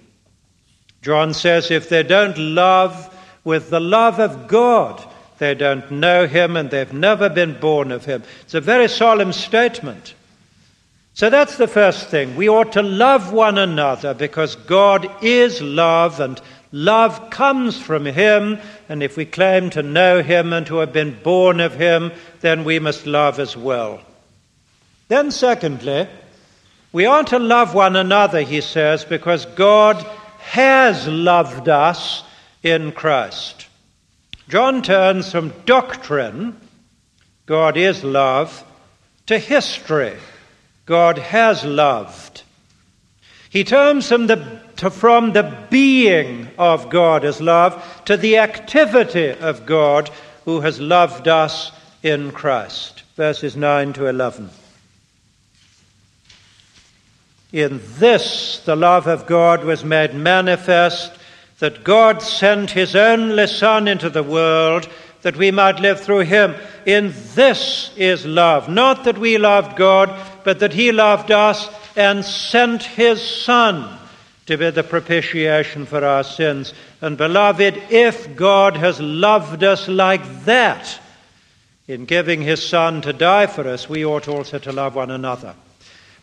John 1.01 1.33
says 1.33 1.71
if 1.71 1.89
they 1.89 2.03
don't 2.03 2.37
love 2.37 3.15
with 3.43 3.71
the 3.71 3.81
love 3.81 4.21
of 4.21 4.49
God, 4.49 5.03
they 5.39 5.55
don't 5.55 5.91
know 5.91 6.27
Him 6.27 6.57
and 6.57 6.71
they've 6.71 6.93
never 6.93 7.29
been 7.29 7.59
born 7.59 7.93
of 7.93 8.05
Him. 8.05 8.23
It's 8.43 8.55
a 8.55 8.61
very 8.61 8.89
solemn 8.89 9.33
statement. 9.33 10.15
So 11.15 11.31
that's 11.31 11.57
the 11.57 11.69
first 11.69 12.09
thing. 12.09 12.37
We 12.37 12.49
ought 12.49 12.73
to 12.73 12.83
love 12.83 13.33
one 13.33 13.57
another 13.57 14.13
because 14.13 14.55
God 14.55 15.11
is 15.23 15.63
love 15.63 16.21
and 16.21 16.41
Love 16.73 17.31
comes 17.31 17.81
from 17.81 18.05
Him, 18.05 18.59
and 18.89 19.03
if 19.03 19.17
we 19.17 19.25
claim 19.25 19.71
to 19.71 19.83
know 19.83 20.23
Him 20.23 20.53
and 20.53 20.67
to 20.67 20.77
have 20.79 20.93
been 20.93 21.17
born 21.23 21.61
of 21.61 21.75
Him, 21.75 22.13
then 22.41 22.65
we 22.65 22.79
must 22.79 23.07
love 23.07 23.39
as 23.39 23.57
well. 23.57 24.01
Then, 25.09 25.31
secondly, 25.31 26.09
we 26.93 27.07
are 27.07 27.23
to 27.25 27.39
love 27.39 27.75
one 27.75 27.95
another, 27.95 28.41
he 28.41 28.61
says, 28.61 29.05
because 29.05 29.47
God 29.47 29.97
has 30.41 31.07
loved 31.07 31.69
us 31.69 32.25
in 32.63 32.93
Christ. 32.93 33.66
John 34.49 34.83
turns 34.83 35.33
from 35.33 35.53
doctrine, 35.65 36.57
God 37.47 37.77
is 37.77 38.05
love, 38.05 38.65
to 39.27 39.39
history, 39.39 40.17
God 40.85 41.19
has 41.19 41.65
loved. 41.65 42.43
He 43.51 43.65
turns 43.65 44.09
from 44.09 44.27
the 44.27 44.61
to, 44.77 44.91
from 44.91 45.33
the 45.33 45.67
being 45.71 46.49
of 46.59 46.91
God 46.91 47.25
as 47.25 47.41
love 47.41 48.03
to 48.05 48.17
the 48.17 48.39
activity 48.39 49.31
of 49.31 49.67
God 49.67 50.11
who 50.45 50.61
has 50.61 50.81
loved 50.81 51.27
us 51.29 51.73
in 52.03 52.31
Christ. 52.31 53.03
Verses 53.17 53.57
9 53.57 53.95
to 53.95 54.07
11. 54.07 54.51
In 57.53 57.81
this, 57.99 58.61
the 58.65 58.77
love 58.77 59.07
of 59.07 59.27
God 59.27 59.65
was 59.65 59.85
made 59.85 60.15
manifest 60.15 61.13
that 61.59 61.85
God 61.85 62.23
sent 62.23 62.71
his 62.71 62.95
only 62.95 63.47
Son 63.47 63.89
into 63.89 64.11
the 64.11 64.23
world 64.23 64.89
that 65.23 65.37
we 65.37 65.51
might 65.51 65.81
live 65.81 66.01
through 66.01 66.21
him. 66.21 66.55
In 66.85 67.13
this 67.35 67.91
is 67.97 68.27
love. 68.27 68.69
Not 68.69 69.05
that 69.05 69.19
we 69.19 69.39
loved 69.39 69.77
God, 69.77 70.15
but 70.45 70.61
that 70.61 70.73
he 70.73 70.93
loved 70.93 71.31
us 71.31 71.69
and 71.97 72.25
sent 72.25 72.83
his 72.83 73.21
Son 73.23 73.99
to 74.47 74.57
be 74.57 74.71
the 74.71 74.85
propitiation 74.85 75.87
for 75.87 76.05
our 76.05 76.23
sins. 76.23 76.73
And 77.01 77.17
beloved, 77.17 77.83
if 77.91 78.37
God 78.37 78.77
has 78.77 79.01
loved 79.01 79.65
us 79.65 79.89
like 79.89 80.45
that, 80.45 81.01
in 81.89 82.05
giving 82.05 82.43
his 82.43 82.65
Son 82.65 83.01
to 83.03 83.13
die 83.13 83.47
for 83.47 83.67
us, 83.67 83.89
we 83.89 84.05
ought 84.05 84.29
also 84.29 84.59
to 84.59 84.73
love 84.73 84.95
one 84.95 85.11
another. 85.11 85.55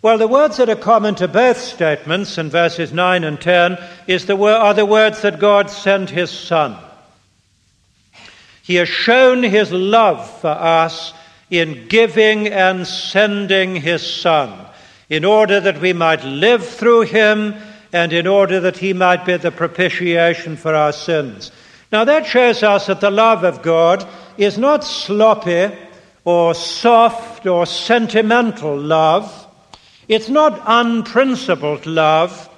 Well, 0.04 0.18
the 0.18 0.28
words 0.28 0.58
that 0.58 0.68
are 0.68 0.76
common 0.76 1.16
to 1.16 1.30
both 1.30 1.58
statements 1.58 2.38
in 2.38 2.50
verses 2.50 2.92
9 2.92 3.24
and 3.24 3.40
10 3.40 3.78
is 4.06 4.26
the, 4.26 4.36
are 4.38 4.74
the 4.74 4.86
words 4.86 5.22
that 5.22 5.40
God 5.40 5.70
sent 5.70 6.10
his 6.10 6.30
Son. 6.30 6.76
He 8.64 8.76
has 8.76 8.90
shown 8.90 9.44
his 9.44 9.72
love 9.72 10.30
for 10.42 10.50
us 10.50 11.14
in 11.50 11.88
giving 11.88 12.50
and 12.50 12.86
sending 12.86 13.78
his 13.78 14.06
Son, 14.06 14.68
in 15.10 15.24
order 15.24 15.62
that 15.62 15.80
we 15.80 15.94
might 15.94 16.26
live 16.26 16.68
through 16.68 17.04
him 17.04 17.56
and 17.94 18.12
in 18.12 18.28
order 18.28 18.60
that 18.60 18.76
he 18.76 18.92
might 18.92 19.26
be 19.26 19.38
the 19.38 19.52
propitiation 19.52 20.58
for 20.58 20.76
our 20.76 20.92
sins. 20.92 21.50
Now, 21.94 22.04
that 22.04 22.26
shows 22.26 22.62
us 22.62 22.88
that 22.88 23.00
the 23.00 23.10
love 23.10 23.46
of 23.46 23.62
God 23.62 24.06
is 24.38 24.58
not 24.58 24.84
sloppy 24.84 25.74
or 26.26 26.54
soft 26.56 27.48
or 27.48 27.66
sentimental 27.66 28.78
love. 28.78 29.43
It's 30.08 30.30
not 30.30 30.62
unprincipled 30.66 31.86
love. 31.86 32.50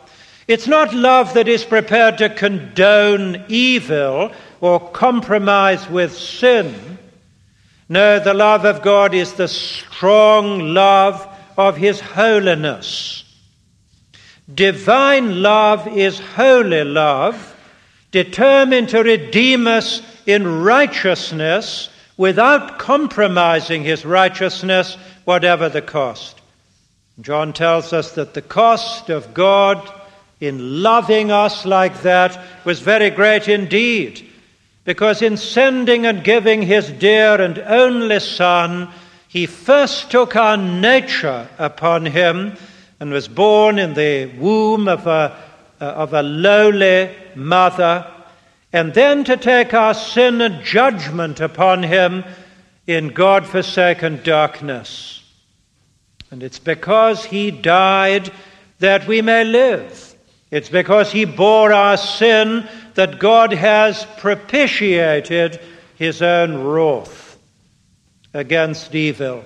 It's 0.48 0.68
not 0.68 0.94
love 0.94 1.34
that 1.34 1.48
is 1.48 1.64
prepared 1.64 2.18
to 2.20 2.30
condone 2.30 3.46
evil 3.48 4.32
or 4.62 4.80
compromise 4.92 5.90
with 5.90 6.16
sin. 6.16 6.98
No, 7.88 8.20
the 8.20 8.34
love 8.34 8.66
of 8.66 8.82
God 8.82 9.14
is 9.14 9.34
the 9.34 9.48
strong 9.48 10.60
love 10.60 11.28
of 11.58 11.78
His 11.78 12.00
holiness. 12.00 13.24
Divine 14.54 15.42
love 15.42 15.88
is 15.88 16.20
holy 16.20 16.84
love, 16.84 17.56
determined 18.12 18.90
to 18.90 19.04
redeem 19.04 19.68
us 19.68 20.02
in 20.26 20.64
righteousness 20.64 21.90
without 22.18 22.80
compromising 22.80 23.84
His 23.84 24.06
righteousness, 24.06 24.96
whatever 25.26 25.70
the 25.70 25.82
cost. 25.82 26.42
John 27.22 27.54
tells 27.54 27.94
us 27.94 28.12
that 28.14 28.34
the 28.34 28.42
cost 28.42 29.10
of 29.10 29.34
God 29.34 29.92
in 30.42 30.84
loving 30.84 31.32
us 31.32 31.66
like 31.66 32.02
that 32.02 32.38
was 32.66 32.82
very 32.82 33.10
great 33.10 33.48
indeed, 33.48 34.30
because 34.84 35.22
in 35.22 35.38
sending 35.38 36.06
and 36.06 36.24
giving 36.24 36.62
his 36.62 36.90
dear 36.92 37.42
and 37.42 37.58
only 37.60 38.20
Son, 38.20 38.90
he 39.30 39.46
first 39.46 40.12
took 40.12 40.36
our 40.36 40.58
nature 40.58 41.48
upon 41.58 42.06
him 42.06 42.58
and 43.00 43.12
was 43.12 43.28
born 43.28 43.80
in 43.80 43.94
the 43.94 44.28
womb 44.38 44.88
of 44.88 45.08
a, 45.08 45.38
uh, 45.82 45.86
of 45.86 46.14
a 46.14 46.24
lowly 46.24 47.16
mother, 47.36 48.06
and 48.74 48.94
then 48.94 49.24
to 49.24 49.38
take 49.38 49.74
our 49.74 49.94
sin 49.94 50.42
and 50.42 50.64
judgment 50.64 51.40
upon 51.40 51.84
him 51.84 52.26
in 52.88 53.10
God 53.10 53.48
forsaken 53.48 54.22
darkness. 54.24 55.22
And 56.32 56.44
it's 56.44 56.60
because 56.60 57.26
he 57.26 57.52
died 57.52 58.32
that 58.80 59.08
we 59.08 59.22
may 59.22 59.44
live. 59.44 60.16
It's 60.52 60.70
because 60.70 61.12
he 61.12 61.26
bore 61.26 61.74
our 61.74 61.98
sin 61.98 62.68
that 62.96 63.20
God 63.20 63.54
has 63.54 64.06
propitiated 64.18 65.60
his 65.96 66.22
own 66.22 66.64
wrath 66.64 67.38
against 68.34 68.94
evil. 68.94 69.44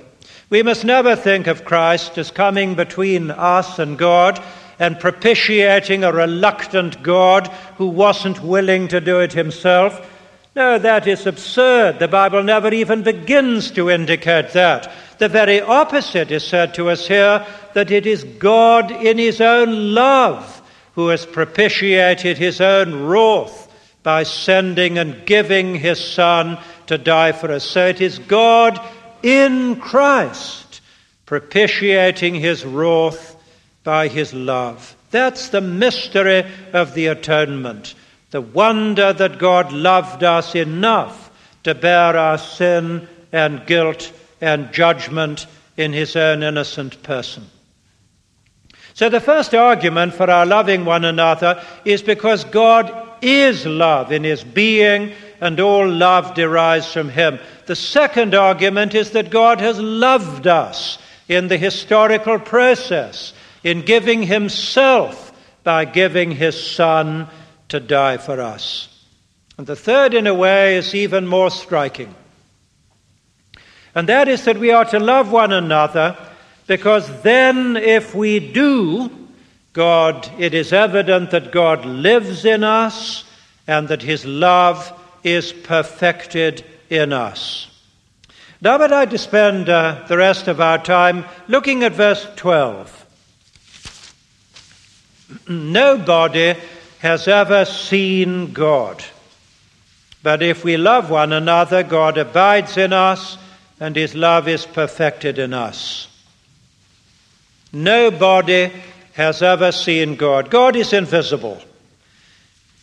We 0.49 0.63
must 0.63 0.83
never 0.83 1.15
think 1.15 1.47
of 1.47 1.63
Christ 1.63 2.17
as 2.17 2.31
coming 2.31 2.75
between 2.75 3.29
us 3.29 3.77
and 3.77 3.97
God 3.97 4.41
and 4.79 4.99
propitiating 4.99 6.03
a 6.03 6.11
reluctant 6.11 7.03
God 7.03 7.47
who 7.77 7.87
wasn't 7.87 8.41
willing 8.41 8.87
to 8.87 9.01
do 9.01 9.19
it 9.19 9.33
himself. 9.33 10.09
No, 10.55 10.79
that 10.79 11.07
is 11.07 11.27
absurd. 11.27 11.99
The 11.99 12.07
Bible 12.07 12.41
never 12.43 12.73
even 12.73 13.03
begins 13.03 13.71
to 13.71 13.89
indicate 13.89 14.51
that. 14.53 14.91
The 15.19 15.29
very 15.29 15.61
opposite 15.61 16.31
is 16.31 16.45
said 16.45 16.73
to 16.75 16.89
us 16.89 17.07
here 17.07 17.45
that 17.73 17.91
it 17.91 18.07
is 18.07 18.23
God 18.23 18.89
in 18.89 19.17
his 19.17 19.41
own 19.41 19.93
love 19.93 20.61
who 20.95 21.09
has 21.09 21.25
propitiated 21.25 22.37
his 22.37 22.61
own 22.61 23.03
wrath 23.03 23.67
by 24.01 24.23
sending 24.23 24.97
and 24.97 25.25
giving 25.25 25.75
his 25.75 25.99
Son 25.99 26.57
to 26.87 26.97
die 26.97 27.33
for 27.33 27.51
us. 27.51 27.65
So 27.65 27.87
it 27.87 27.99
is 27.99 28.17
God 28.17 28.79
in 29.21 29.75
Christ 29.81 30.81
propitiating 31.25 32.35
his 32.35 32.65
wrath 32.65 33.35
by 33.83 34.07
his 34.07 34.33
love. 34.33 34.95
That's 35.11 35.49
the 35.49 35.61
mystery 35.61 36.45
of 36.71 36.93
the 36.93 37.07
atonement, 37.07 37.93
the 38.31 38.41
wonder 38.41 39.11
that 39.11 39.37
God 39.37 39.73
loved 39.73 40.23
us 40.23 40.55
enough 40.55 41.29
to 41.63 41.75
bear 41.75 42.15
our 42.15 42.37
sin 42.37 43.07
and 43.31 43.65
guilt 43.65 44.13
and 44.41 44.71
judgment 44.71 45.47
in 45.77 45.93
his 45.93 46.15
own 46.15 46.43
innocent 46.43 47.01
person. 47.03 47.45
So, 48.93 49.07
the 49.07 49.21
first 49.21 49.55
argument 49.55 50.13
for 50.13 50.29
our 50.29 50.45
loving 50.45 50.83
one 50.83 51.05
another 51.05 51.63
is 51.85 52.01
because 52.01 52.43
God 52.43 52.91
is 53.21 53.65
love 53.65 54.11
in 54.11 54.23
his 54.23 54.43
being, 54.43 55.13
and 55.39 55.59
all 55.59 55.87
love 55.87 56.33
derives 56.33 56.91
from 56.91 57.09
him. 57.09 57.39
The 57.65 57.75
second 57.75 58.35
argument 58.35 58.95
is 58.95 59.11
that 59.11 59.29
God 59.29 59.61
has 59.61 59.79
loved 59.79 60.47
us 60.47 60.97
in 61.27 61.47
the 61.47 61.57
historical 61.57 62.39
process, 62.39 63.33
in 63.63 63.83
giving 63.83 64.23
himself 64.23 65.31
by 65.63 65.85
giving 65.85 66.31
his 66.31 66.61
Son 66.61 67.27
to 67.69 67.79
die 67.79 68.17
for 68.17 68.41
us. 68.41 68.87
And 69.57 69.67
the 69.67 69.75
third, 69.75 70.13
in 70.13 70.27
a 70.27 70.33
way, 70.33 70.77
is 70.77 70.95
even 70.95 71.27
more 71.27 71.51
striking. 71.51 72.13
And 73.95 74.07
that 74.09 74.27
is 74.27 74.45
that 74.45 74.57
we 74.57 74.71
are 74.71 74.85
to 74.85 74.99
love 74.99 75.31
one 75.31 75.51
another 75.51 76.17
because 76.67 77.21
then, 77.23 77.77
if 77.77 78.13
we 78.13 78.39
do, 78.39 79.09
God, 79.73 80.29
it 80.37 80.53
is 80.53 80.71
evident 80.71 81.31
that 81.31 81.51
God 81.51 81.85
lives 81.85 82.45
in 82.45 82.63
us 82.63 83.23
and 83.65 83.87
that 83.87 84.03
his 84.03 84.23
love 84.25 84.93
is 85.23 85.51
perfected 85.51 86.63
in 86.89 87.13
us. 87.13 87.67
Now, 88.61 88.77
I'd 88.77 88.91
like 88.91 89.09
to 89.11 89.17
spend 89.17 89.69
uh, 89.69 90.05
the 90.07 90.17
rest 90.17 90.47
of 90.47 90.59
our 90.59 90.77
time 90.77 91.25
looking 91.47 91.83
at 91.83 91.93
verse 91.93 92.27
12. 92.35 93.05
Nobody 95.49 96.55
has 96.99 97.27
ever 97.27 97.65
seen 97.65 98.51
God. 98.51 99.03
But 100.21 100.43
if 100.43 100.63
we 100.63 100.77
love 100.77 101.09
one 101.09 101.31
another, 101.31 101.83
God 101.83 102.17
abides 102.17 102.75
in 102.75 102.91
us, 102.91 103.37
and 103.79 103.95
his 103.95 104.15
love 104.15 104.47
is 104.47 104.65
perfected 104.65 105.39
in 105.39 105.53
us. 105.53 106.07
Nobody 107.71 108.71
has 109.13 109.41
ever 109.41 109.71
seen 109.71 110.15
God. 110.15 110.49
God 110.49 110.75
is 110.75 110.93
invisible. 110.93 111.61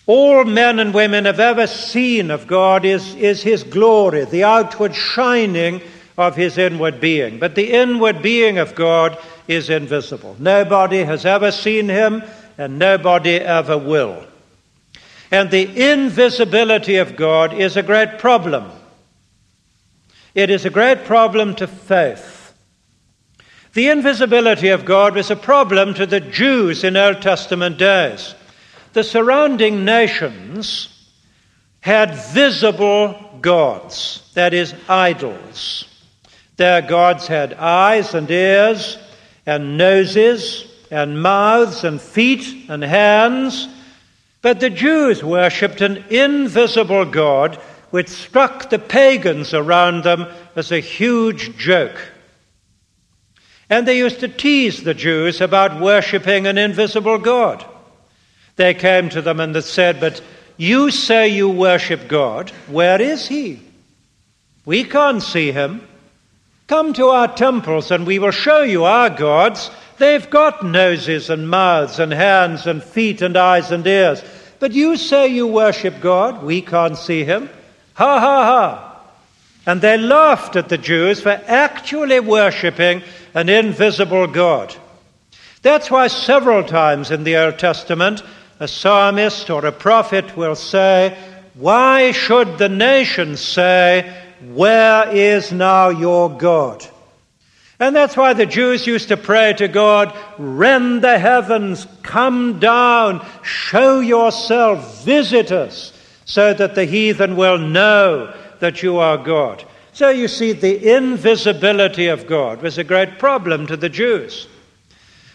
All 0.07 0.45
men 0.45 0.79
and 0.79 0.95
women 0.95 1.25
have 1.25 1.41
ever 1.41 1.67
seen 1.67 2.31
of 2.31 2.47
God 2.47 2.85
is, 2.85 3.15
is 3.17 3.43
His 3.43 3.65
glory, 3.65 4.25
the 4.25 4.45
outward 4.45 4.95
shining 4.95 5.81
of 6.17 6.37
His 6.37 6.59
inward 6.59 7.01
being. 7.01 7.41
But 7.41 7.57
the 7.57 7.73
inward 7.73 8.23
being 8.23 8.59
of 8.59 8.77
God 8.77 9.19
is 9.49 9.69
invisible. 9.69 10.37
Nobody 10.39 11.03
has 11.03 11.27
ever 11.27 11.51
seen 11.51 11.89
Him, 11.89 12.23
and 12.57 12.79
nobody 12.79 13.37
ever 13.37 13.77
will. 13.77 14.25
And 15.33 15.51
the 15.51 15.93
invisibility 15.93 16.97
of 16.97 17.17
God 17.17 17.53
is 17.53 17.77
a 17.77 17.83
great 17.83 18.21
problem. 18.21 18.71
It 20.37 20.51
is 20.51 20.67
a 20.67 20.71
great 20.71 21.07
problem 21.07 21.55
to 21.55 21.67
faith. 21.67 22.53
The 23.73 23.89
invisibility 23.89 24.69
of 24.69 24.85
God 24.85 25.15
was 25.15 25.31
a 25.31 25.37
problem 25.37 25.95
to 25.95 26.05
the 26.05 26.21
Jews 26.21 26.85
in 26.85 26.95
Old 26.95 27.23
Testament 27.23 27.79
days. 27.79 28.35
The 28.93 29.03
surrounding 29.03 29.87
nations 29.87 30.91
had 31.81 32.15
visible 32.35 33.39
gods, 33.41 34.31
that 34.35 34.53
is, 34.53 34.75
idols. 34.91 35.87
Their 36.59 36.83
gods 36.83 37.27
had 37.27 37.55
eyes 37.55 38.13
and 38.13 38.31
ears 38.31 38.99
and 39.47 39.79
noses 39.79 40.71
and 40.91 41.23
mouths 41.23 41.83
and 41.83 41.99
feet 41.99 42.69
and 42.69 42.85
hands, 42.85 43.69
but 44.43 44.61
the 44.61 44.69
Jews 44.69 45.25
worshipped 45.25 45.81
an 45.81 46.05
invisible 46.11 47.07
God 47.07 47.59
which 47.97 48.11
struck 48.11 48.69
the 48.69 48.79
pagans 48.79 49.55
around 49.55 50.05
them 50.05 50.27
as 50.55 50.71
a 50.71 50.81
huge 50.81 51.57
joke. 51.57 51.97
And 53.71 53.89
they 53.89 53.97
used 53.97 54.21
to 54.21 54.29
tease 54.29 54.83
the 54.83 54.93
Jews 54.93 55.41
about 55.41 55.81
worshipping 55.81 56.47
an 56.47 56.59
invisible 56.59 57.17
God. 57.17 57.65
They 58.57 58.75
came 58.75 59.09
to 59.09 59.23
them 59.23 59.41
and 59.41 59.55
they 59.55 59.63
said, 59.63 59.99
But 59.99 60.21
you 60.59 60.91
say 60.91 61.29
you 61.29 61.49
worship 61.49 62.07
God. 62.07 62.51
Where 62.69 63.01
is 63.01 63.29
he? 63.29 63.61
We 64.67 64.85
can't 64.85 65.23
see 65.23 65.51
him. 65.51 65.81
Come 66.67 66.93
to 66.93 67.07
our 67.07 67.35
temples 67.35 67.91
and 67.91 68.07
we 68.07 68.19
will 68.19 68.31
show 68.31 68.61
you 68.61 68.85
our 68.85 69.09
gods. 69.09 69.71
They've 69.97 70.29
got 70.29 70.63
noses 70.63 71.31
and 71.31 71.49
mouths 71.49 71.99
and 71.99 72.13
hands 72.13 72.67
and 72.67 72.85
feet 72.85 73.23
and 73.23 73.39
eyes 73.39 73.71
and 73.71 73.87
ears. 73.87 74.23
But 74.59 74.73
you 74.73 74.99
say 74.99 75.29
you 75.29 75.47
worship 75.47 76.03
God. 76.03 76.43
We 76.43 76.61
can't 76.61 76.99
see 76.99 77.25
him. 77.25 77.49
Ha 77.97 78.21
ha 78.21 78.45
ha. 78.45 79.01
And 79.65 79.81
they 79.81 79.97
laughed 79.97 80.55
at 80.55 80.69
the 80.69 80.79
Jews 80.79 81.21
for 81.21 81.41
actually 81.47 82.21
worshipping 82.21 83.03
an 83.35 83.49
invisible 83.49 84.27
God. 84.27 84.75
That's 85.63 85.91
why 85.91 86.09
several 86.09 86.63
times 86.63 87.11
in 87.11 87.25
the 87.25 87.37
Old 87.37 87.59
Testament, 87.59 88.23
a 88.61 88.69
psalmist 88.69 89.51
or 89.51 89.65
a 89.65 89.73
prophet 89.73 90.37
will 90.37 90.55
say, 90.55 91.17
Why 91.55 92.13
should 92.13 92.59
the 92.59 92.69
nations 92.69 93.41
say, 93.41 94.15
Where 94.53 95.09
is 95.09 95.51
now 95.51 95.89
your 95.89 96.31
God? 96.37 96.87
And 97.81 97.97
that's 97.97 98.17
why 98.17 98.35
the 98.35 98.47
Jews 98.47 98.87
used 98.87 99.09
to 99.09 99.17
pray 99.17 99.55
to 99.55 99.69
God, 99.69 100.15
Rend 100.39 101.03
the 101.03 101.19
heavens, 101.19 101.87
come 102.03 102.59
down, 102.59 103.25
show 103.43 104.01
yourself, 104.01 105.05
visit 105.05 105.51
us, 105.51 105.93
so 106.27 106.53
that 106.53 106.75
the 106.75 106.85
heathen 106.85 107.37
will 107.37 107.57
know 107.57 108.35
that 108.59 108.83
you 108.83 108.99
are 108.99 109.17
God. 109.17 109.65
So 109.93 110.11
you 110.11 110.29
see, 110.29 110.53
the 110.53 110.95
invisibility 110.95 112.09
of 112.09 112.27
God 112.27 112.61
was 112.61 112.77
a 112.77 112.85
great 112.85 113.19
problem 113.19 113.67
to 113.69 113.77
the 113.77 113.89
Jews. 113.89 114.47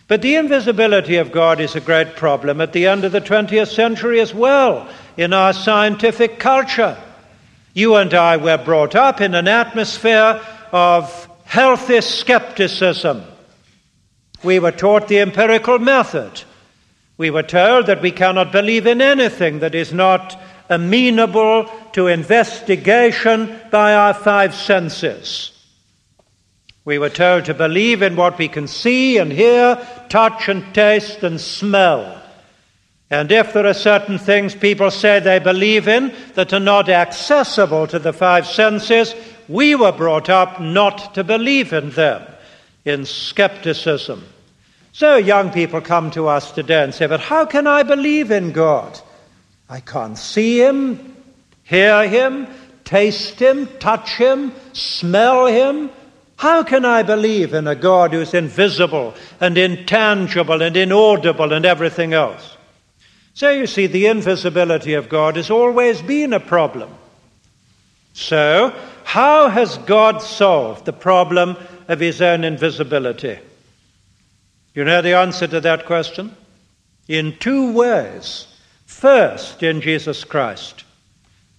But 0.07 0.21
the 0.21 0.35
invisibility 0.35 1.15
of 1.15 1.31
God 1.31 1.61
is 1.61 1.75
a 1.75 1.81
great 1.81 2.15
problem 2.17 2.59
at 2.61 2.73
the 2.73 2.85
end 2.85 3.05
of 3.05 3.13
the 3.13 3.21
20th 3.21 3.73
century 3.73 4.19
as 4.19 4.33
well 4.33 4.87
in 5.17 5.33
our 5.33 5.53
scientific 5.53 6.37
culture. 6.37 6.97
You 7.73 7.95
and 7.95 8.13
I 8.13 8.35
were 8.35 8.57
brought 8.57 8.93
up 8.93 9.21
in 9.21 9.33
an 9.33 9.47
atmosphere 9.47 10.41
of 10.73 11.29
healthy 11.45 12.01
skepticism. 12.01 13.23
We 14.43 14.59
were 14.59 14.73
taught 14.73 15.07
the 15.07 15.19
empirical 15.19 15.79
method. 15.79 16.43
We 17.17 17.29
were 17.29 17.43
told 17.43 17.85
that 17.85 18.01
we 18.01 18.11
cannot 18.11 18.51
believe 18.51 18.87
in 18.87 19.01
anything 19.01 19.59
that 19.59 19.75
is 19.75 19.93
not 19.93 20.37
amenable 20.71 21.69
to 21.91 22.07
investigation 22.07 23.59
by 23.69 23.93
our 23.93 24.13
five 24.13 24.55
senses. 24.55 25.51
We 26.83 26.97
were 26.97 27.09
told 27.09 27.45
to 27.45 27.53
believe 27.53 28.01
in 28.01 28.15
what 28.15 28.39
we 28.39 28.47
can 28.47 28.67
see 28.67 29.17
and 29.17 29.31
hear, 29.31 29.75
touch 30.09 30.49
and 30.49 30.73
taste 30.73 31.21
and 31.21 31.39
smell. 31.39 32.19
And 33.11 33.31
if 33.31 33.53
there 33.53 33.67
are 33.67 33.73
certain 33.73 34.17
things 34.17 34.55
people 34.55 34.89
say 34.89 35.19
they 35.19 35.39
believe 35.39 35.87
in 35.87 36.13
that 36.35 36.53
are 36.53 36.59
not 36.59 36.89
accessible 36.89 37.85
to 37.87 37.99
the 37.99 38.13
five 38.13 38.47
senses, 38.47 39.13
we 39.49 39.75
were 39.75 39.91
brought 39.91 40.29
up 40.29 40.61
not 40.61 41.13
to 41.15 41.23
believe 41.23 41.73
in 41.73 41.91
them, 41.91 42.25
in 42.85 43.05
skepticism. 43.05 44.23
So 44.93 45.17
young 45.17 45.51
people 45.51 45.81
come 45.81 46.09
to 46.11 46.27
us 46.27 46.51
today 46.51 46.83
and 46.83 46.93
say, 46.93 47.05
But 47.05 47.19
how 47.19 47.45
can 47.45 47.67
I 47.67 47.83
believe 47.83 48.31
in 48.31 48.53
God? 48.53 48.99
I 49.71 49.79
can't 49.79 50.17
see 50.17 50.61
Him, 50.61 51.15
hear 51.63 52.05
Him, 52.05 52.47
taste 52.83 53.39
Him, 53.39 53.69
touch 53.79 54.17
Him, 54.17 54.51
smell 54.73 55.45
Him. 55.45 55.89
How 56.35 56.63
can 56.63 56.83
I 56.83 57.03
believe 57.03 57.53
in 57.53 57.67
a 57.67 57.75
God 57.75 58.11
who's 58.11 58.33
invisible 58.33 59.13
and 59.39 59.57
intangible 59.57 60.61
and 60.61 60.75
inaudible 60.75 61.53
and 61.53 61.65
everything 61.65 62.11
else? 62.11 62.57
So 63.33 63.49
you 63.49 63.65
see, 63.65 63.87
the 63.87 64.07
invisibility 64.07 64.95
of 64.95 65.07
God 65.07 65.37
has 65.37 65.49
always 65.49 66.01
been 66.01 66.33
a 66.33 66.41
problem. 66.41 66.93
So, 68.11 68.77
how 69.05 69.47
has 69.47 69.77
God 69.77 70.21
solved 70.21 70.83
the 70.83 70.91
problem 70.91 71.55
of 71.87 72.01
his 72.01 72.21
own 72.21 72.43
invisibility? 72.43 73.39
You 74.73 74.83
know 74.83 75.01
the 75.01 75.13
answer 75.13 75.47
to 75.47 75.61
that 75.61 75.85
question? 75.85 76.35
In 77.07 77.37
two 77.37 77.71
ways. 77.71 78.47
First, 79.01 79.63
in 79.63 79.81
Jesus 79.81 80.23
Christ. 80.23 80.83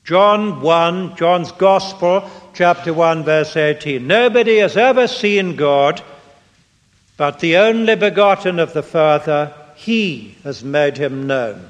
John 0.05 0.61
1, 0.61 1.17
John's 1.17 1.51
Gospel, 1.51 2.31
chapter 2.55 2.95
1, 2.95 3.25
verse 3.25 3.57
18. 3.57 4.07
Nobody 4.07 4.59
has 4.59 4.77
ever 4.77 5.09
seen 5.09 5.57
God, 5.57 6.01
but 7.17 7.41
the 7.41 7.57
only 7.57 7.97
begotten 7.97 8.61
of 8.61 8.75
the 8.75 8.83
Father 8.85 9.53
he 9.75 10.37
has 10.45 10.63
made 10.63 10.97
him 10.97 11.27
known. 11.27 11.69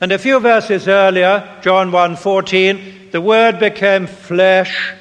And 0.00 0.10
a 0.10 0.18
few 0.18 0.40
verses 0.40 0.88
earlier, 0.88 1.48
John 1.62 1.92
1:14, 1.92 3.12
the 3.12 3.20
word 3.20 3.60
became 3.60 4.08
flesh. 4.08 4.92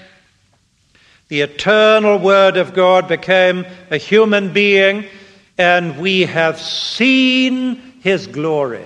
The 1.30 1.42
eternal 1.42 2.20
word 2.20 2.58
of 2.58 2.76
God 2.76 3.08
became 3.08 3.66
a 3.90 3.98
human 3.98 4.54
being, 4.54 5.06
and 5.58 5.98
we 5.98 6.26
have 6.26 6.62
seen 6.62 7.82
his 8.04 8.28
glory. 8.28 8.86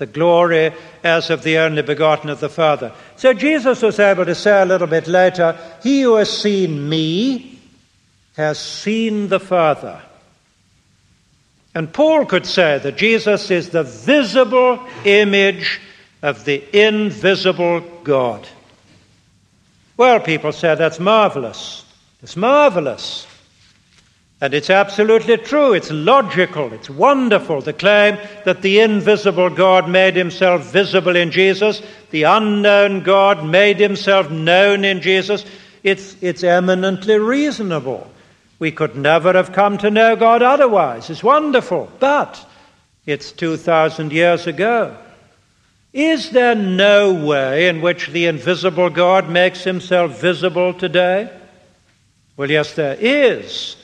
The 0.00 0.06
glory 0.06 0.72
as 1.04 1.28
of 1.28 1.42
the 1.42 1.58
only 1.58 1.82
begotten 1.82 2.30
of 2.30 2.40
the 2.40 2.48
Father. 2.48 2.90
So 3.16 3.34
Jesus 3.34 3.82
was 3.82 4.00
able 4.00 4.24
to 4.24 4.34
say 4.34 4.62
a 4.62 4.64
little 4.64 4.86
bit 4.86 5.06
later, 5.06 5.58
He 5.82 6.00
who 6.00 6.14
has 6.14 6.30
seen 6.30 6.88
me 6.88 7.60
has 8.34 8.58
seen 8.58 9.28
the 9.28 9.38
Father. 9.38 10.00
And 11.74 11.92
Paul 11.92 12.24
could 12.24 12.46
say 12.46 12.78
that 12.78 12.96
Jesus 12.96 13.50
is 13.50 13.68
the 13.68 13.82
visible 13.82 14.80
image 15.04 15.82
of 16.22 16.46
the 16.46 16.64
invisible 16.72 17.80
God. 18.02 18.48
Well, 19.98 20.18
people 20.20 20.52
say 20.52 20.76
that's 20.76 20.98
marvelous. 20.98 21.84
It's 22.22 22.36
marvelous. 22.36 23.26
And 24.40 24.54
it's 24.54 24.70
absolutely 24.70 25.36
true. 25.36 25.74
It's 25.74 25.90
logical. 25.90 26.72
It's 26.72 26.88
wonderful. 26.88 27.60
The 27.60 27.74
claim 27.74 28.16
that 28.44 28.62
the 28.62 28.80
invisible 28.80 29.50
God 29.50 29.88
made 29.88 30.16
himself 30.16 30.72
visible 30.72 31.14
in 31.14 31.30
Jesus, 31.30 31.82
the 32.10 32.22
unknown 32.22 33.02
God 33.02 33.44
made 33.44 33.78
himself 33.78 34.30
known 34.30 34.84
in 34.84 35.02
Jesus. 35.02 35.44
It's, 35.82 36.16
it's 36.22 36.42
eminently 36.42 37.18
reasonable. 37.18 38.10
We 38.58 38.72
could 38.72 38.96
never 38.96 39.34
have 39.34 39.52
come 39.52 39.76
to 39.78 39.90
know 39.90 40.16
God 40.16 40.42
otherwise. 40.42 41.10
It's 41.10 41.22
wonderful, 41.22 41.90
but 41.98 42.46
it's 43.04 43.32
2,000 43.32 44.10
years 44.10 44.46
ago. 44.46 44.96
Is 45.92 46.30
there 46.30 46.54
no 46.54 47.12
way 47.12 47.68
in 47.68 47.82
which 47.82 48.08
the 48.08 48.26
invisible 48.26 48.88
God 48.88 49.28
makes 49.28 49.64
himself 49.64 50.20
visible 50.20 50.72
today? 50.72 51.30
Well, 52.36 52.50
yes, 52.50 52.74
there 52.74 52.96
is. 52.98 53.76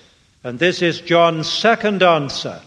And 0.47 0.61
this 0.61 0.81
is 0.81 1.01
John's 1.01 1.51
second 1.51 2.05
answer. 2.05 2.61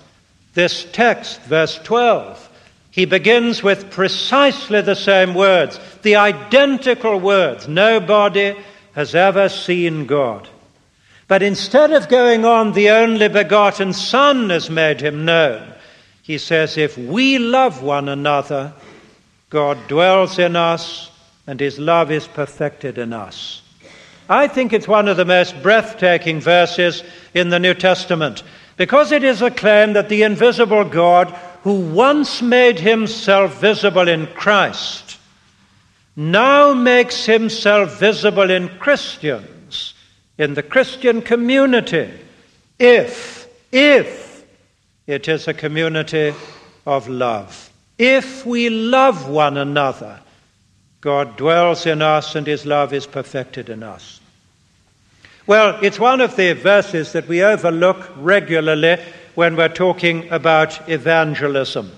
This 0.53 0.85
text, 0.91 1.39
verse 1.43 1.79
12, 1.85 2.49
he 2.91 3.05
begins 3.05 3.63
with 3.63 3.89
precisely 3.89 4.81
the 4.81 4.97
same 4.97 5.33
words, 5.33 5.79
the 6.01 6.17
identical 6.17 7.17
words. 7.17 7.69
Nobody 7.69 8.53
has 8.95 9.15
ever 9.15 9.47
seen 9.47 10.07
God. 10.07 10.49
But 11.29 11.41
instead 11.41 11.93
of 11.93 12.09
going 12.09 12.43
on, 12.43 12.73
the 12.73 12.89
only 12.89 13.29
begotten 13.29 13.93
Son 13.93 14.49
has 14.49 14.69
made 14.69 14.99
him 14.99 15.23
known. 15.23 15.73
He 16.21 16.37
says, 16.37 16.77
if 16.77 16.97
we 16.97 17.39
love 17.39 17.81
one 17.81 18.09
another, 18.09 18.73
God 19.49 19.77
dwells 19.87 20.37
in 20.37 20.57
us 20.57 21.11
and 21.47 21.61
his 21.61 21.79
love 21.79 22.11
is 22.11 22.27
perfected 22.27 22.97
in 22.97 23.13
us. 23.13 23.61
I 24.29 24.47
think 24.47 24.71
it's 24.71 24.87
one 24.87 25.07
of 25.07 25.17
the 25.17 25.25
most 25.25 25.61
breathtaking 25.63 26.39
verses 26.39 27.03
in 27.33 27.49
the 27.49 27.59
New 27.59 27.73
Testament 27.73 28.43
because 28.77 29.11
it 29.11 29.23
is 29.23 29.41
a 29.41 29.49
claim 29.51 29.93
that 29.93 30.07
the 30.07 30.21
invisible 30.21 30.85
God, 30.85 31.29
who 31.63 31.81
once 31.91 32.41
made 32.41 32.79
himself 32.79 33.59
visible 33.59 34.07
in 34.07 34.27
Christ, 34.27 35.17
now 36.15 36.73
makes 36.73 37.25
himself 37.25 37.99
visible 37.99 38.49
in 38.49 38.69
Christians 38.77 39.95
in 40.37 40.53
the 40.53 40.63
Christian 40.63 41.21
community 41.21 42.09
if, 42.79 43.47
if 43.71 44.45
it 45.05 45.27
is 45.27 45.47
a 45.47 45.53
community 45.53 46.33
of 46.85 47.09
love. 47.09 47.69
If 47.97 48.45
we 48.45 48.69
love 48.69 49.27
one 49.27 49.57
another, 49.57 50.19
God 51.01 51.35
dwells 51.35 51.85
in 51.85 52.01
us 52.01 52.35
and 52.35 52.47
his 52.47 52.65
love 52.65 52.93
is 52.93 53.05
perfected 53.05 53.69
in 53.69 53.83
us. 53.83 54.18
Well, 55.49 55.79
it's 55.81 55.97
one 55.97 56.21
of 56.21 56.35
the 56.35 56.53
verses 56.53 57.13
that 57.13 57.27
we 57.27 57.41
overlook 57.41 58.11
regularly 58.17 58.97
when 59.33 59.55
we're 59.55 59.67
talking 59.67 60.31
about 60.31 60.87
evangelism. 60.87 61.91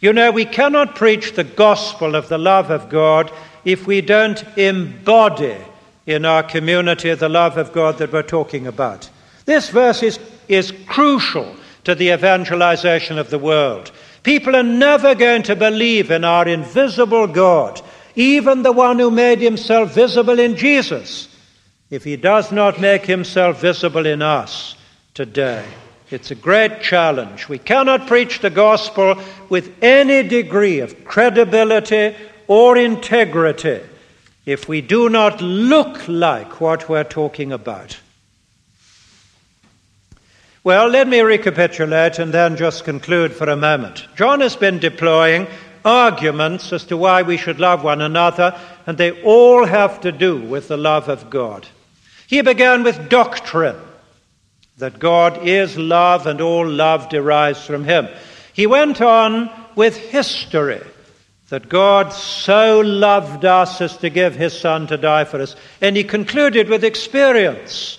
You 0.00 0.12
know, 0.12 0.30
we 0.30 0.44
cannot 0.44 0.94
preach 0.94 1.32
the 1.32 1.44
gospel 1.44 2.14
of 2.14 2.28
the 2.28 2.36
love 2.36 2.70
of 2.70 2.90
God 2.90 3.32
if 3.64 3.86
we 3.86 4.02
don't 4.02 4.44
embody 4.58 5.56
in 6.04 6.26
our 6.26 6.42
community 6.42 7.14
the 7.14 7.30
love 7.30 7.56
of 7.56 7.72
God 7.72 7.96
that 7.96 8.12
we're 8.12 8.22
talking 8.22 8.66
about. 8.66 9.08
This 9.46 9.70
verse 9.70 10.02
is, 10.02 10.18
is 10.46 10.74
crucial 10.86 11.56
to 11.84 11.94
the 11.94 12.10
evangelization 12.10 13.16
of 13.16 13.30
the 13.30 13.38
world. 13.38 13.90
People 14.24 14.54
are 14.54 14.62
never 14.62 15.14
going 15.14 15.44
to 15.44 15.56
believe 15.56 16.10
in 16.10 16.22
our 16.22 16.46
invisible 16.46 17.28
God, 17.28 17.80
even 18.14 18.62
the 18.62 18.72
one 18.72 18.98
who 18.98 19.10
made 19.10 19.38
himself 19.38 19.94
visible 19.94 20.38
in 20.38 20.54
Jesus, 20.54 21.27
if 21.90 22.04
he 22.04 22.16
does 22.16 22.52
not 22.52 22.80
make 22.80 23.06
himself 23.06 23.60
visible 23.60 24.06
in 24.06 24.22
us 24.22 24.76
today. 25.14 25.64
It's 26.10 26.30
a 26.30 26.34
great 26.34 26.80
challenge. 26.80 27.48
We 27.48 27.58
cannot 27.58 28.06
preach 28.06 28.40
the 28.40 28.50
gospel 28.50 29.20
with 29.48 29.72
any 29.82 30.26
degree 30.26 30.80
of 30.80 31.04
credibility 31.04 32.16
or 32.46 32.78
integrity 32.78 33.80
if 34.46 34.68
we 34.68 34.80
do 34.80 35.10
not 35.10 35.42
look 35.42 36.08
like 36.08 36.60
what 36.60 36.88
we're 36.88 37.04
talking 37.04 37.52
about. 37.52 37.98
Well, 40.64 40.88
let 40.88 41.08
me 41.08 41.20
recapitulate 41.20 42.18
and 42.18 42.32
then 42.32 42.56
just 42.56 42.84
conclude 42.84 43.32
for 43.32 43.48
a 43.48 43.56
moment. 43.56 44.06
John 44.16 44.40
has 44.40 44.56
been 44.56 44.78
deploying 44.78 45.46
arguments 45.84 46.72
as 46.72 46.84
to 46.86 46.96
why 46.96 47.22
we 47.22 47.36
should 47.36 47.60
love 47.60 47.84
one 47.84 48.00
another, 48.00 48.58
and 48.86 48.98
they 48.98 49.22
all 49.22 49.64
have 49.64 50.00
to 50.00 50.12
do 50.12 50.40
with 50.40 50.68
the 50.68 50.76
love 50.76 51.08
of 51.08 51.30
God. 51.30 51.66
He 52.28 52.42
began 52.42 52.82
with 52.82 53.08
doctrine 53.08 53.80
that 54.76 54.98
God 54.98 55.48
is 55.48 55.78
love 55.78 56.26
and 56.26 56.42
all 56.42 56.68
love 56.68 57.08
derives 57.08 57.64
from 57.64 57.84
him. 57.84 58.06
He 58.52 58.66
went 58.66 59.00
on 59.00 59.50
with 59.74 59.96
history 59.96 60.82
that 61.48 61.70
God 61.70 62.12
so 62.12 62.80
loved 62.80 63.46
us 63.46 63.80
as 63.80 63.96
to 63.96 64.10
give 64.10 64.36
his 64.36 64.52
Son 64.52 64.86
to 64.88 64.98
die 64.98 65.24
for 65.24 65.40
us. 65.40 65.56
And 65.80 65.96
he 65.96 66.04
concluded 66.04 66.68
with 66.68 66.84
experience 66.84 67.98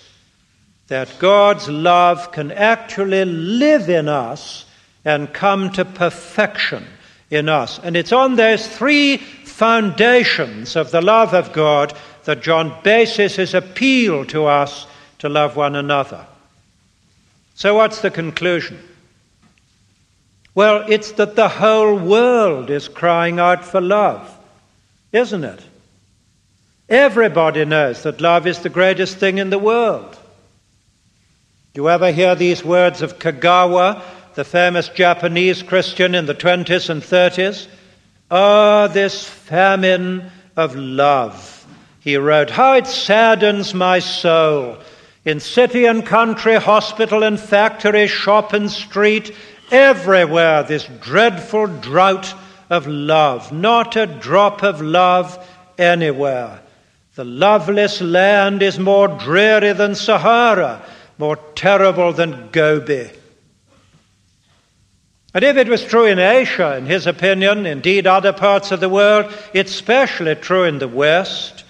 that 0.86 1.18
God's 1.18 1.68
love 1.68 2.30
can 2.30 2.52
actually 2.52 3.24
live 3.24 3.90
in 3.90 4.08
us 4.08 4.64
and 5.04 5.34
come 5.34 5.72
to 5.72 5.84
perfection 5.84 6.86
in 7.30 7.48
us. 7.48 7.80
And 7.82 7.96
it's 7.96 8.12
on 8.12 8.36
those 8.36 8.64
three 8.68 9.16
foundations 9.16 10.76
of 10.76 10.92
the 10.92 11.02
love 11.02 11.34
of 11.34 11.52
God 11.52 11.92
that 12.24 12.42
John 12.42 12.74
bases 12.82 13.36
his 13.36 13.54
appeal 13.54 14.24
to 14.26 14.46
us 14.46 14.86
to 15.18 15.28
love 15.28 15.56
one 15.56 15.76
another. 15.76 16.26
So, 17.54 17.74
what's 17.74 18.00
the 18.00 18.10
conclusion? 18.10 18.78
Well, 20.54 20.84
it's 20.88 21.12
that 21.12 21.36
the 21.36 21.48
whole 21.48 21.96
world 21.96 22.70
is 22.70 22.88
crying 22.88 23.38
out 23.38 23.64
for 23.64 23.80
love, 23.80 24.36
isn't 25.12 25.44
it? 25.44 25.60
Everybody 26.88 27.64
knows 27.64 28.02
that 28.02 28.20
love 28.20 28.46
is 28.46 28.58
the 28.58 28.68
greatest 28.68 29.18
thing 29.18 29.38
in 29.38 29.50
the 29.50 29.58
world. 29.58 30.18
Do 31.72 31.82
you 31.82 31.88
ever 31.88 32.10
hear 32.10 32.34
these 32.34 32.64
words 32.64 33.00
of 33.00 33.20
Kagawa, 33.20 34.02
the 34.34 34.44
famous 34.44 34.88
Japanese 34.88 35.62
Christian 35.62 36.16
in 36.16 36.26
the 36.26 36.34
20s 36.34 36.90
and 36.90 37.00
30s? 37.00 37.68
Ah, 38.28 38.84
oh, 38.84 38.88
this 38.88 39.24
famine 39.24 40.30
of 40.56 40.74
love. 40.74 41.59
He 42.10 42.16
wrote, 42.16 42.50
How 42.50 42.74
it 42.74 42.88
saddens 42.88 43.72
my 43.72 44.00
soul. 44.00 44.78
In 45.24 45.38
city 45.38 45.84
and 45.84 46.04
country, 46.04 46.56
hospital 46.56 47.22
and 47.22 47.38
factory, 47.38 48.08
shop 48.08 48.52
and 48.52 48.68
street, 48.68 49.32
everywhere 49.70 50.64
this 50.64 50.88
dreadful 51.00 51.68
drought 51.68 52.34
of 52.68 52.88
love. 52.88 53.52
Not 53.52 53.94
a 53.94 54.06
drop 54.06 54.64
of 54.64 54.80
love 54.80 55.38
anywhere. 55.78 56.60
The 57.14 57.24
loveless 57.24 58.00
land 58.00 58.60
is 58.60 58.76
more 58.76 59.06
dreary 59.06 59.72
than 59.72 59.94
Sahara 59.94 60.82
more 61.16 61.36
terrible 61.54 62.12
than 62.12 62.48
Gobi. 62.50 63.08
And 65.32 65.44
if 65.44 65.56
it 65.56 65.68
was 65.68 65.84
true 65.84 66.06
in 66.06 66.18
Asia, 66.18 66.76
in 66.76 66.86
his 66.86 67.06
opinion, 67.06 67.66
indeed 67.66 68.08
other 68.08 68.32
parts 68.32 68.72
of 68.72 68.80
the 68.80 68.88
world, 68.88 69.32
it's 69.54 69.70
especially 69.70 70.34
true 70.34 70.64
in 70.64 70.80
the 70.80 70.88
West, 70.88 71.62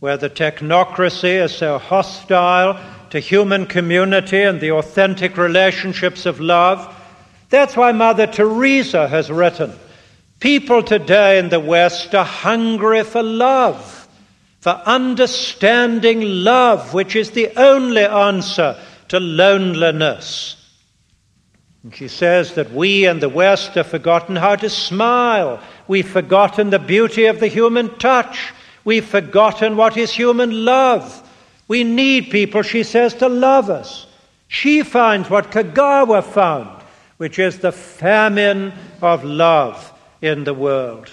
where 0.00 0.16
the 0.16 0.30
technocracy 0.30 1.42
is 1.42 1.54
so 1.54 1.78
hostile 1.78 2.80
to 3.10 3.20
human 3.20 3.66
community 3.66 4.42
and 4.42 4.60
the 4.60 4.72
authentic 4.72 5.36
relationships 5.36 6.26
of 6.26 6.40
love. 6.40 6.96
That's 7.50 7.76
why 7.76 7.92
Mother 7.92 8.26
Teresa 8.26 9.08
has 9.08 9.30
written 9.30 9.72
People 10.40 10.82
today 10.82 11.38
in 11.38 11.50
the 11.50 11.60
West 11.60 12.14
are 12.14 12.24
hungry 12.24 13.04
for 13.04 13.22
love, 13.22 14.08
for 14.60 14.70
understanding 14.70 16.22
love, 16.22 16.94
which 16.94 17.14
is 17.14 17.32
the 17.32 17.50
only 17.58 18.04
answer 18.04 18.80
to 19.08 19.20
loneliness. 19.20 20.56
And 21.82 21.94
she 21.94 22.08
says 22.08 22.54
that 22.54 22.72
we 22.72 23.06
in 23.06 23.20
the 23.20 23.28
West 23.28 23.74
have 23.74 23.88
forgotten 23.88 24.36
how 24.36 24.56
to 24.56 24.70
smile. 24.70 25.62
We've 25.86 26.08
forgotten 26.08 26.70
the 26.70 26.78
beauty 26.78 27.26
of 27.26 27.38
the 27.38 27.48
human 27.48 27.98
touch. 27.98 28.54
We've 28.84 29.04
forgotten 29.04 29.76
what 29.76 29.96
is 29.96 30.12
human 30.12 30.64
love. 30.64 31.28
We 31.68 31.84
need 31.84 32.30
people, 32.30 32.62
she 32.62 32.82
says, 32.82 33.14
to 33.14 33.28
love 33.28 33.70
us. 33.70 34.06
She 34.48 34.82
finds 34.82 35.30
what 35.30 35.52
Kagawa 35.52 36.24
found, 36.24 36.82
which 37.18 37.38
is 37.38 37.58
the 37.58 37.72
famine 37.72 38.72
of 39.00 39.22
love 39.22 39.92
in 40.20 40.44
the 40.44 40.54
world. 40.54 41.10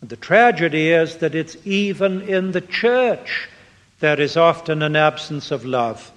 And 0.00 0.10
the 0.10 0.16
tragedy 0.16 0.90
is 0.90 1.16
that 1.16 1.34
it's 1.34 1.56
even 1.64 2.22
in 2.22 2.52
the 2.52 2.60
church 2.60 3.48
there 4.00 4.20
is 4.20 4.36
often 4.36 4.82
an 4.82 4.94
absence 4.94 5.50
of 5.50 5.64
love. 5.64 6.12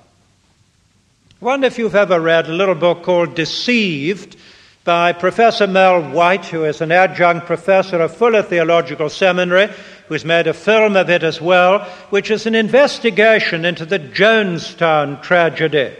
I 1.42 1.46
wonder 1.46 1.68
if 1.68 1.80
you've 1.80 1.96
ever 1.96 2.20
read 2.20 2.48
a 2.48 2.54
little 2.54 2.76
book 2.76 3.02
called 3.02 3.34
Deceived 3.34 4.38
by 4.84 5.14
Professor 5.14 5.66
Mel 5.66 6.02
White, 6.12 6.46
who 6.46 6.66
is 6.66 6.82
an 6.82 6.92
adjunct 6.92 7.48
professor 7.48 8.00
of 8.02 8.16
Fuller 8.16 8.44
Theological 8.44 9.10
Seminary, 9.10 9.70
who's 10.12 10.26
made 10.26 10.46
a 10.46 10.54
film 10.54 10.98
of 10.98 11.10
it 11.10 11.24
as 11.24 11.40
well, 11.40 11.80
which 12.10 12.30
is 12.30 12.46
an 12.46 12.54
investigation 12.54 13.64
into 13.64 13.86
the 13.86 13.98
Jonestown 13.98 15.24
tragedy, 15.24 15.96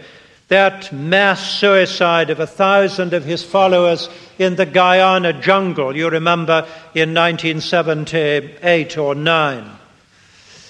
that 0.48 0.92
mass 0.92 1.58
suicide 1.58 2.28
of 2.28 2.38
a 2.38 2.46
thousand 2.46 3.14
of 3.14 3.24
his 3.24 3.42
followers 3.42 4.10
in 4.38 4.54
the 4.56 4.66
Guyana 4.66 5.32
jungle, 5.40 5.96
you 5.96 6.10
remember 6.10 6.66
in 6.94 7.14
1978 7.14 8.98
or 8.98 9.14
9. 9.14 9.70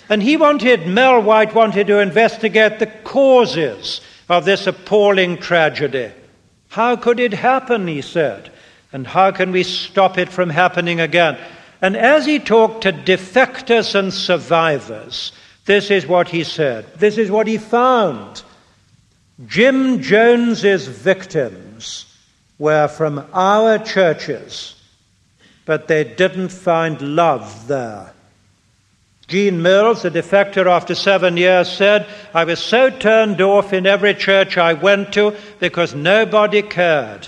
And 0.08 0.22
he 0.22 0.36
wanted, 0.36 0.86
Mel 0.86 1.20
White 1.20 1.52
wanted 1.52 1.88
to 1.88 1.98
investigate 1.98 2.78
the 2.78 2.92
causes 3.02 4.02
of 4.28 4.44
this 4.44 4.68
appalling 4.68 5.38
tragedy. 5.38 6.12
How 6.68 6.94
could 6.94 7.18
it 7.18 7.34
happen, 7.34 7.88
he 7.88 8.02
said, 8.02 8.52
and 8.92 9.04
how 9.04 9.32
can 9.32 9.50
we 9.50 9.64
stop 9.64 10.16
it 10.16 10.28
from 10.28 10.48
happening 10.48 11.00
again? 11.00 11.36
And 11.82 11.96
as 11.96 12.24
he 12.24 12.38
talked 12.38 12.84
to 12.84 12.92
defectors 12.92 13.96
and 13.96 14.14
survivors, 14.14 15.32
this 15.66 15.90
is 15.90 16.06
what 16.06 16.28
he 16.28 16.44
said. 16.44 16.86
This 16.94 17.18
is 17.18 17.30
what 17.30 17.48
he 17.48 17.58
found. 17.58 18.42
Jim 19.46 20.00
Jones's 20.00 20.86
victims 20.86 22.06
were 22.58 22.86
from 22.86 23.26
our 23.32 23.80
churches, 23.80 24.80
but 25.64 25.88
they 25.88 26.04
didn't 26.04 26.50
find 26.50 27.16
love 27.16 27.66
there. 27.66 28.12
Gene 29.26 29.62
Mills, 29.62 30.04
a 30.04 30.10
defector 30.10 30.66
after 30.66 30.94
seven 30.94 31.36
years, 31.36 31.68
said, 31.68 32.06
I 32.34 32.44
was 32.44 32.60
so 32.60 32.90
turned 32.90 33.40
off 33.40 33.72
in 33.72 33.86
every 33.86 34.14
church 34.14 34.56
I 34.56 34.74
went 34.74 35.14
to 35.14 35.34
because 35.58 35.94
nobody 35.94 36.62
cared. 36.62 37.26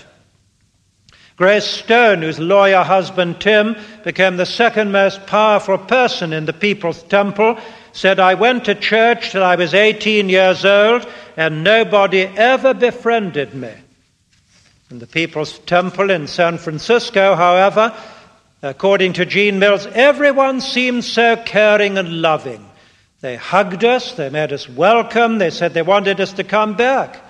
Grace 1.36 1.66
Stoen, 1.66 2.22
whose 2.22 2.38
lawyer 2.38 2.82
husband 2.82 3.40
Tim 3.40 3.76
became 4.04 4.36
the 4.36 4.46
second 4.46 4.92
most 4.92 5.26
powerful 5.26 5.78
person 5.78 6.32
in 6.32 6.44
the 6.46 6.52
People's 6.52 7.02
Temple, 7.02 7.58
said, 7.92 8.20
I 8.20 8.34
went 8.34 8.66
to 8.66 8.74
church 8.74 9.30
till 9.30 9.42
I 9.42 9.56
was 9.56 9.74
18 9.74 10.28
years 10.28 10.64
old 10.64 11.06
and 11.36 11.64
nobody 11.64 12.22
ever 12.22 12.74
befriended 12.74 13.54
me. 13.54 13.72
In 14.90 15.00
the 15.00 15.06
People's 15.06 15.58
Temple 15.60 16.10
in 16.10 16.26
San 16.28 16.58
Francisco, 16.58 17.34
however, 17.34 17.92
According 18.64 19.12
to 19.14 19.26
Jean 19.26 19.58
Mills, 19.58 19.86
everyone 19.88 20.62
seemed 20.62 21.04
so 21.04 21.36
caring 21.36 21.98
and 21.98 22.22
loving. 22.22 22.66
They 23.20 23.36
hugged 23.36 23.84
us, 23.84 24.14
they 24.14 24.30
made 24.30 24.54
us 24.54 24.66
welcome, 24.66 25.36
they 25.36 25.50
said 25.50 25.74
they 25.74 25.82
wanted 25.82 26.18
us 26.18 26.32
to 26.34 26.44
come 26.44 26.74
back. 26.74 27.22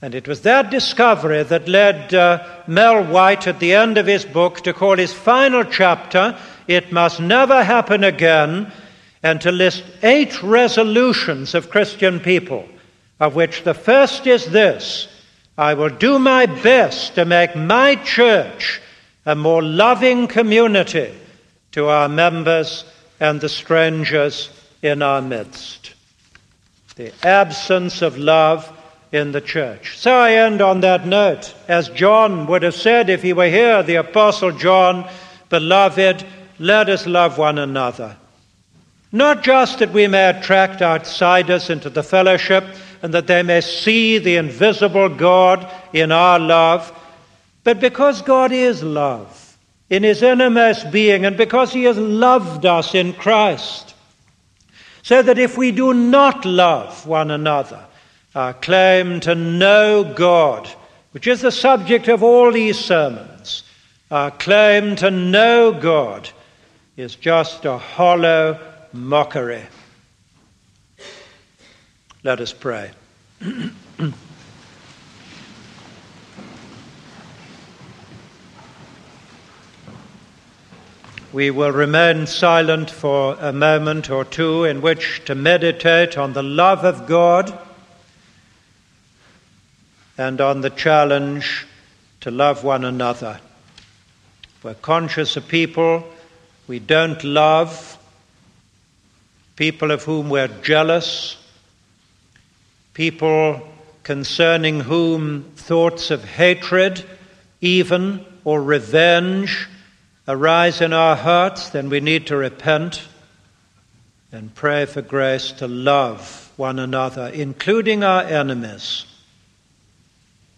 And 0.00 0.14
it 0.14 0.28
was 0.28 0.42
that 0.42 0.70
discovery 0.70 1.42
that 1.42 1.66
led 1.66 2.14
uh, 2.14 2.46
Mel 2.68 3.04
White 3.04 3.48
at 3.48 3.58
the 3.58 3.74
end 3.74 3.98
of 3.98 4.06
his 4.06 4.24
book 4.24 4.60
to 4.60 4.72
call 4.72 4.96
his 4.96 5.12
final 5.12 5.64
chapter, 5.64 6.38
It 6.68 6.92
Must 6.92 7.20
Never 7.20 7.64
Happen 7.64 8.04
Again, 8.04 8.70
and 9.24 9.40
to 9.40 9.50
list 9.50 9.82
eight 10.04 10.40
resolutions 10.42 11.54
of 11.54 11.70
Christian 11.70 12.20
people, 12.20 12.68
of 13.18 13.34
which 13.34 13.64
the 13.64 13.74
first 13.74 14.26
is 14.28 14.46
this 14.46 15.08
I 15.56 15.74
will 15.74 15.88
do 15.88 16.20
my 16.20 16.46
best 16.46 17.16
to 17.16 17.24
make 17.24 17.56
my 17.56 17.96
church 17.96 18.80
a 19.26 19.34
more 19.34 19.62
loving 19.62 20.28
community 20.28 21.12
to 21.72 21.88
our 21.88 22.08
members 22.08 22.84
and 23.18 23.40
the 23.40 23.48
strangers 23.48 24.50
in 24.82 25.02
our 25.02 25.20
midst. 25.20 25.94
The 26.94 27.12
absence 27.26 28.00
of 28.02 28.16
love 28.16 28.72
in 29.12 29.32
the 29.32 29.40
church. 29.40 29.98
So 29.98 30.12
I 30.12 30.32
end 30.32 30.60
on 30.60 30.80
that 30.80 31.06
note. 31.06 31.54
As 31.66 31.88
John 31.88 32.46
would 32.46 32.62
have 32.62 32.74
said 32.74 33.08
if 33.08 33.22
he 33.22 33.32
were 33.32 33.48
here, 33.48 33.82
the 33.82 33.96
Apostle 33.96 34.52
John, 34.52 35.08
Beloved, 35.48 36.26
let 36.58 36.88
us 36.88 37.06
love 37.06 37.38
one 37.38 37.58
another. 37.58 38.16
Not 39.10 39.42
just 39.42 39.78
that 39.78 39.92
we 39.92 40.06
may 40.06 40.28
attract 40.28 40.82
outsiders 40.82 41.70
into 41.70 41.88
the 41.88 42.02
fellowship 42.02 42.64
and 43.02 43.14
that 43.14 43.26
they 43.26 43.42
may 43.42 43.60
see 43.60 44.18
the 44.18 44.36
invisible 44.36 45.08
God 45.08 45.70
in 45.92 46.12
our 46.12 46.38
love, 46.38 46.92
but 47.64 47.80
because 47.80 48.20
God 48.22 48.52
is 48.52 48.82
love 48.82 49.56
in 49.88 50.02
his 50.02 50.22
innermost 50.22 50.90
being, 50.90 51.24
and 51.24 51.36
because 51.36 51.72
he 51.72 51.84
has 51.84 51.96
loved 51.96 52.66
us 52.66 52.94
in 52.94 53.14
Christ, 53.14 53.94
so 55.02 55.22
that 55.22 55.38
if 55.38 55.56
we 55.56 55.72
do 55.72 55.94
not 55.94 56.44
love 56.44 57.06
one 57.06 57.30
another, 57.30 57.82
our 58.34 58.52
claim 58.54 59.20
to 59.20 59.34
know 59.34 60.04
God, 60.04 60.68
which 61.12 61.26
is 61.26 61.40
the 61.40 61.52
subject 61.52 62.08
of 62.08 62.22
all 62.22 62.52
these 62.52 62.78
sermons, 62.78 63.62
our 64.10 64.30
claim 64.30 64.96
to 64.96 65.10
know 65.10 65.72
God 65.72 66.30
is 66.96 67.14
just 67.14 67.64
a 67.64 67.78
hollow 67.78 68.58
mockery. 68.92 69.66
Let 72.22 72.40
us 72.40 72.52
pray. 72.52 72.90
We 81.30 81.50
will 81.50 81.72
remain 81.72 82.26
silent 82.26 82.90
for 82.90 83.36
a 83.38 83.52
moment 83.52 84.08
or 84.08 84.24
two 84.24 84.64
in 84.64 84.80
which 84.80 85.22
to 85.26 85.34
meditate 85.34 86.16
on 86.16 86.32
the 86.32 86.42
love 86.42 86.84
of 86.86 87.06
God 87.06 87.56
and 90.18 90.40
on 90.40 90.60
the 90.60 90.70
challenge 90.70 91.66
to 92.20 92.30
love 92.30 92.64
one 92.64 92.84
another. 92.84 93.40
We're 94.62 94.74
conscious 94.74 95.36
of 95.36 95.48
people 95.48 96.04
we 96.66 96.78
don't 96.78 97.24
love, 97.24 97.96
people 99.56 99.90
of 99.90 100.04
whom 100.04 100.28
we're 100.28 100.48
jealous, 100.48 101.38
people 102.92 103.66
concerning 104.02 104.80
whom 104.80 105.44
thoughts 105.56 106.10
of 106.10 106.24
hatred, 106.24 107.02
even 107.62 108.24
or 108.44 108.62
revenge, 108.62 109.66
arise 110.26 110.82
in 110.82 110.92
our 110.92 111.16
hearts, 111.16 111.70
then 111.70 111.88
we 111.88 112.00
need 112.00 112.26
to 112.26 112.36
repent 112.36 113.02
and 114.30 114.54
pray 114.54 114.84
for 114.84 115.00
grace 115.00 115.52
to 115.52 115.66
love 115.66 116.52
one 116.56 116.78
another, 116.78 117.28
including 117.28 118.04
our 118.04 118.22
enemies. 118.24 119.06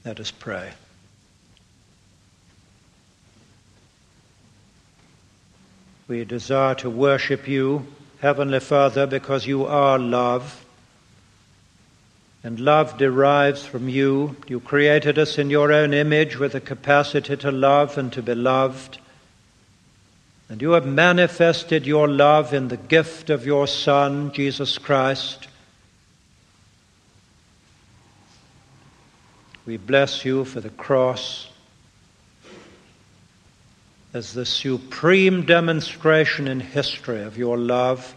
Let 0.04 0.18
us 0.18 0.30
pray. 0.30 0.72
We 6.08 6.24
desire 6.24 6.74
to 6.76 6.90
worship 6.90 7.46
you, 7.46 7.86
Heavenly 8.20 8.60
Father, 8.60 9.06
because 9.06 9.46
you 9.46 9.66
are 9.66 9.98
love. 9.98 10.64
And 12.42 12.58
love 12.58 12.96
derives 12.96 13.66
from 13.66 13.90
you. 13.90 14.36
You 14.48 14.60
created 14.60 15.18
us 15.18 15.36
in 15.36 15.50
your 15.50 15.70
own 15.70 15.92
image 15.92 16.38
with 16.38 16.54
a 16.54 16.60
capacity 16.60 17.36
to 17.36 17.52
love 17.52 17.98
and 17.98 18.10
to 18.14 18.22
be 18.22 18.34
loved. 18.34 18.98
And 20.48 20.62
you 20.62 20.70
have 20.70 20.86
manifested 20.86 21.86
your 21.86 22.08
love 22.08 22.54
in 22.54 22.68
the 22.68 22.78
gift 22.78 23.28
of 23.28 23.44
your 23.44 23.66
Son, 23.66 24.32
Jesus 24.32 24.78
Christ. 24.78 25.46
We 29.70 29.76
bless 29.76 30.24
you 30.24 30.44
for 30.44 30.60
the 30.60 30.70
cross 30.70 31.46
as 34.12 34.32
the 34.32 34.44
supreme 34.44 35.46
demonstration 35.46 36.48
in 36.48 36.58
history 36.58 37.22
of 37.22 37.38
your 37.38 37.56
love. 37.56 38.16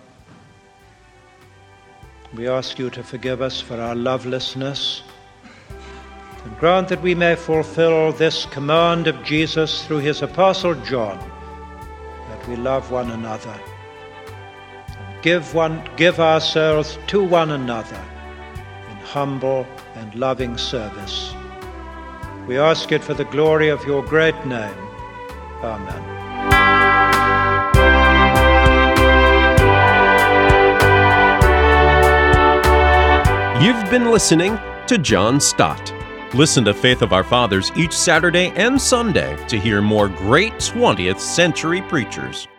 We 2.36 2.48
ask 2.48 2.80
you 2.80 2.90
to 2.90 3.04
forgive 3.04 3.44
us 3.44 3.62
for 3.62 3.80
our 3.80 3.94
lovelessness 3.94 5.04
and 6.44 6.58
grant 6.58 6.88
that 6.88 7.04
we 7.04 7.14
may 7.14 7.36
fulfill 7.36 8.14
this 8.14 8.48
command 8.48 9.06
of 9.06 9.24
Jesus 9.24 9.86
through 9.86 10.00
his 10.00 10.24
apostle 10.24 10.74
John 10.82 11.20
that 12.30 12.48
we 12.50 12.56
love 12.56 12.90
one 12.90 13.12
another 13.12 13.56
and 14.88 15.22
give, 15.22 15.54
one, 15.54 15.88
give 15.98 16.20
ourselves 16.20 16.98
to 17.10 17.24
one 17.24 17.52
another 17.52 18.04
in 18.90 18.98
humble 19.06 19.68
and 19.94 20.16
loving 20.16 20.58
service. 20.58 21.36
We 22.48 22.58
ask 22.58 22.92
it 22.92 23.02
for 23.02 23.14
the 23.14 23.24
glory 23.26 23.70
of 23.70 23.86
your 23.86 24.04
great 24.04 24.36
name. 24.46 24.76
Amen. 25.64 26.04
You've 33.64 33.90
been 33.90 34.12
listening 34.12 34.60
to 34.88 34.98
John 34.98 35.40
Stott. 35.40 35.94
Listen 36.34 36.66
to 36.66 36.74
Faith 36.74 37.02
of 37.02 37.14
Our 37.14 37.24
Fathers 37.24 37.72
each 37.78 37.94
Saturday 37.94 38.52
and 38.58 38.82
Sunday 38.82 39.38
to 39.48 39.58
hear 39.58 39.82
more 39.82 40.10
great 40.10 40.54
20th 40.56 41.20
century 41.20 41.82
preachers. 41.84 42.50